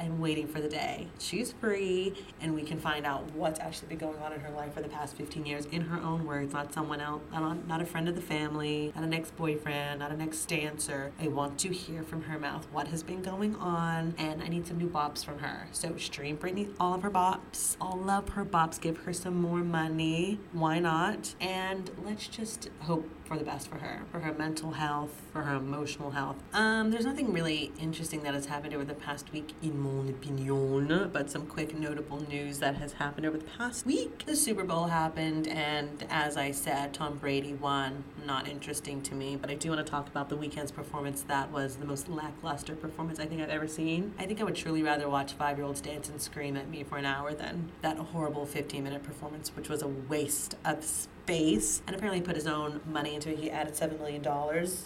I'm 0.00 0.18
waiting 0.18 0.48
for 0.48 0.62
the 0.62 0.68
day 0.68 1.08
she's 1.18 1.52
free 1.52 2.14
and 2.40 2.54
we 2.54 2.62
can 2.62 2.80
find 2.80 3.04
out 3.04 3.30
what's 3.34 3.60
actually 3.60 3.88
been 3.88 3.98
going 3.98 4.18
on 4.20 4.32
in 4.32 4.40
her 4.40 4.50
life 4.50 4.72
for 4.72 4.80
the 4.80 4.88
past 4.88 5.14
15 5.14 5.44
years 5.44 5.66
in 5.66 5.82
her 5.82 6.00
own 6.00 6.24
words, 6.24 6.54
not 6.54 6.72
someone 6.72 7.02
else, 7.02 7.20
not, 7.30 7.68
not 7.68 7.82
a 7.82 7.84
friend 7.84 8.08
of 8.08 8.14
the 8.14 8.22
family, 8.22 8.92
not 8.94 9.04
an 9.04 9.12
ex 9.12 9.30
boyfriend, 9.30 10.00
not 10.00 10.10
an 10.10 10.22
ex 10.22 10.42
dancer. 10.46 11.12
I 11.20 11.28
want 11.28 11.58
to 11.58 11.68
hear 11.68 12.02
from 12.02 12.22
her 12.22 12.38
mouth 12.38 12.66
what 12.72 12.88
has 12.88 13.02
been 13.02 13.20
going 13.20 13.54
on 13.56 14.14
and 14.16 14.42
I 14.42 14.48
need 14.48 14.66
some 14.66 14.78
new 14.78 14.88
bops 14.88 15.22
from 15.22 15.38
her. 15.40 15.68
So 15.72 15.94
stream 15.98 16.38
Britney 16.38 16.72
all 16.80 16.94
of 16.94 17.02
her 17.02 17.10
bops, 17.10 17.76
all 17.78 18.08
of 18.08 18.30
her 18.30 18.46
bops, 18.46 18.80
give 18.80 18.98
her 18.98 19.12
some 19.12 19.34
more 19.34 19.58
money. 19.58 20.40
Why 20.52 20.78
not? 20.78 21.34
And 21.42 21.90
let's 22.02 22.26
just 22.26 22.70
hope 22.80 23.06
for 23.30 23.38
the 23.38 23.44
best 23.44 23.68
for 23.68 23.78
her, 23.78 24.00
for 24.10 24.18
her 24.18 24.34
mental 24.34 24.72
health, 24.72 25.22
for 25.32 25.42
her 25.42 25.54
emotional 25.54 26.10
health. 26.10 26.34
Um, 26.52 26.90
there's 26.90 27.06
nothing 27.06 27.32
really 27.32 27.70
interesting 27.78 28.24
that 28.24 28.34
has 28.34 28.46
happened 28.46 28.74
over 28.74 28.84
the 28.84 28.92
past 28.92 29.30
week, 29.32 29.52
in 29.62 29.78
mon 29.78 30.08
opinion, 30.08 31.10
but 31.12 31.30
some 31.30 31.46
quick 31.46 31.78
notable 31.78 32.20
news 32.28 32.58
that 32.58 32.74
has 32.78 32.94
happened 32.94 33.26
over 33.26 33.38
the 33.38 33.44
past 33.44 33.86
week. 33.86 34.24
The 34.26 34.34
Super 34.34 34.64
Bowl 34.64 34.86
happened, 34.86 35.46
and 35.46 36.04
as 36.10 36.36
I 36.36 36.50
said, 36.50 36.92
Tom 36.92 37.18
Brady 37.18 37.54
won. 37.54 38.02
Not 38.26 38.48
interesting 38.48 39.00
to 39.02 39.14
me, 39.14 39.36
but 39.36 39.48
I 39.48 39.54
do 39.54 39.70
want 39.70 39.86
to 39.86 39.88
talk 39.88 40.08
about 40.08 40.28
the 40.28 40.36
Weeknd's 40.36 40.72
performance. 40.72 41.22
That 41.22 41.52
was 41.52 41.76
the 41.76 41.86
most 41.86 42.08
lackluster 42.08 42.74
performance 42.74 43.20
I 43.20 43.26
think 43.26 43.40
I've 43.40 43.48
ever 43.48 43.68
seen. 43.68 44.12
I 44.18 44.26
think 44.26 44.40
I 44.40 44.44
would 44.44 44.56
truly 44.56 44.82
rather 44.82 45.08
watch 45.08 45.34
five 45.34 45.56
year 45.56 45.66
olds 45.66 45.80
dance 45.80 46.08
and 46.08 46.20
scream 46.20 46.56
at 46.56 46.68
me 46.68 46.82
for 46.82 46.98
an 46.98 47.04
hour 47.04 47.32
than 47.32 47.70
that 47.82 47.96
horrible 47.96 48.44
15 48.44 48.82
minute 48.82 49.04
performance, 49.04 49.54
which 49.54 49.68
was 49.68 49.82
a 49.82 49.88
waste 49.88 50.56
of 50.64 50.82
space 50.82 51.19
space 51.22 51.82
and 51.86 51.94
apparently 51.94 52.20
put 52.20 52.34
his 52.34 52.46
own 52.46 52.80
money 52.86 53.14
into 53.14 53.30
it. 53.30 53.38
He 53.38 53.50
added 53.50 53.74
$7 53.74 53.98
million 53.98 54.22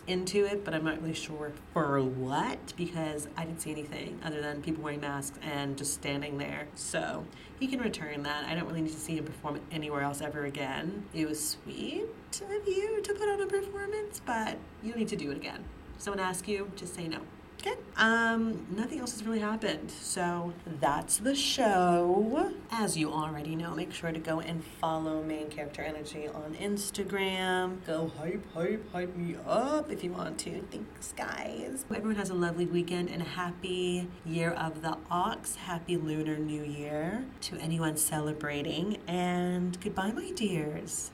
into 0.06 0.44
it, 0.44 0.64
but 0.64 0.74
I'm 0.74 0.84
not 0.84 1.00
really 1.00 1.14
sure 1.14 1.52
for 1.72 2.02
what 2.02 2.72
because 2.76 3.28
I 3.36 3.44
didn't 3.44 3.60
see 3.60 3.70
anything 3.70 4.18
other 4.24 4.40
than 4.40 4.62
people 4.62 4.82
wearing 4.82 5.00
masks 5.00 5.38
and 5.42 5.76
just 5.76 5.94
standing 5.94 6.38
there. 6.38 6.66
So 6.74 7.24
he 7.60 7.66
can 7.66 7.80
return 7.80 8.22
that. 8.24 8.44
I 8.44 8.54
don't 8.54 8.66
really 8.66 8.82
need 8.82 8.92
to 8.92 9.00
see 9.00 9.16
him 9.16 9.24
perform 9.24 9.60
anywhere 9.70 10.02
else 10.02 10.20
ever 10.20 10.44
again. 10.44 11.04
It 11.14 11.28
was 11.28 11.58
sweet 11.64 12.06
of 12.42 12.66
you 12.66 13.00
to 13.00 13.14
put 13.14 13.28
on 13.28 13.40
a 13.40 13.46
performance, 13.46 14.20
but 14.24 14.58
you 14.82 14.90
don't 14.90 14.98
need 14.98 15.08
to 15.08 15.16
do 15.16 15.30
it 15.30 15.36
again. 15.36 15.64
If 15.96 16.02
someone 16.02 16.20
asks 16.20 16.48
you, 16.48 16.70
just 16.74 16.94
say 16.94 17.06
no. 17.06 17.20
Okay. 17.66 17.80
Um, 17.96 18.66
nothing 18.76 18.98
else 18.98 19.12
has 19.12 19.24
really 19.24 19.38
happened. 19.38 19.90
So 19.90 20.52
that's 20.80 21.16
the 21.18 21.34
show. 21.34 22.52
As 22.70 22.98
you 22.98 23.10
already 23.10 23.56
know, 23.56 23.74
make 23.74 23.90
sure 23.90 24.12
to 24.12 24.18
go 24.18 24.40
and 24.40 24.62
follow 24.82 25.22
Main 25.22 25.48
Character 25.48 25.80
Energy 25.80 26.28
on 26.28 26.54
Instagram. 26.56 27.82
Go 27.86 28.10
hype, 28.18 28.52
hype, 28.52 28.92
hype 28.92 29.16
me 29.16 29.36
up 29.46 29.90
if 29.90 30.04
you 30.04 30.12
want 30.12 30.38
to. 30.40 30.62
Thanks, 30.70 31.14
guys. 31.16 31.86
Everyone 31.90 32.16
has 32.16 32.28
a 32.28 32.34
lovely 32.34 32.66
weekend 32.66 33.08
and 33.08 33.22
a 33.22 33.24
happy 33.24 34.10
year 34.26 34.50
of 34.50 34.82
the 34.82 34.98
ox. 35.10 35.54
Happy 35.54 35.96
Lunar 35.96 36.36
New 36.36 36.64
Year 36.64 37.24
to 37.42 37.56
anyone 37.56 37.96
celebrating. 37.96 38.98
And 39.06 39.80
goodbye, 39.80 40.12
my 40.12 40.32
dears. 40.32 41.12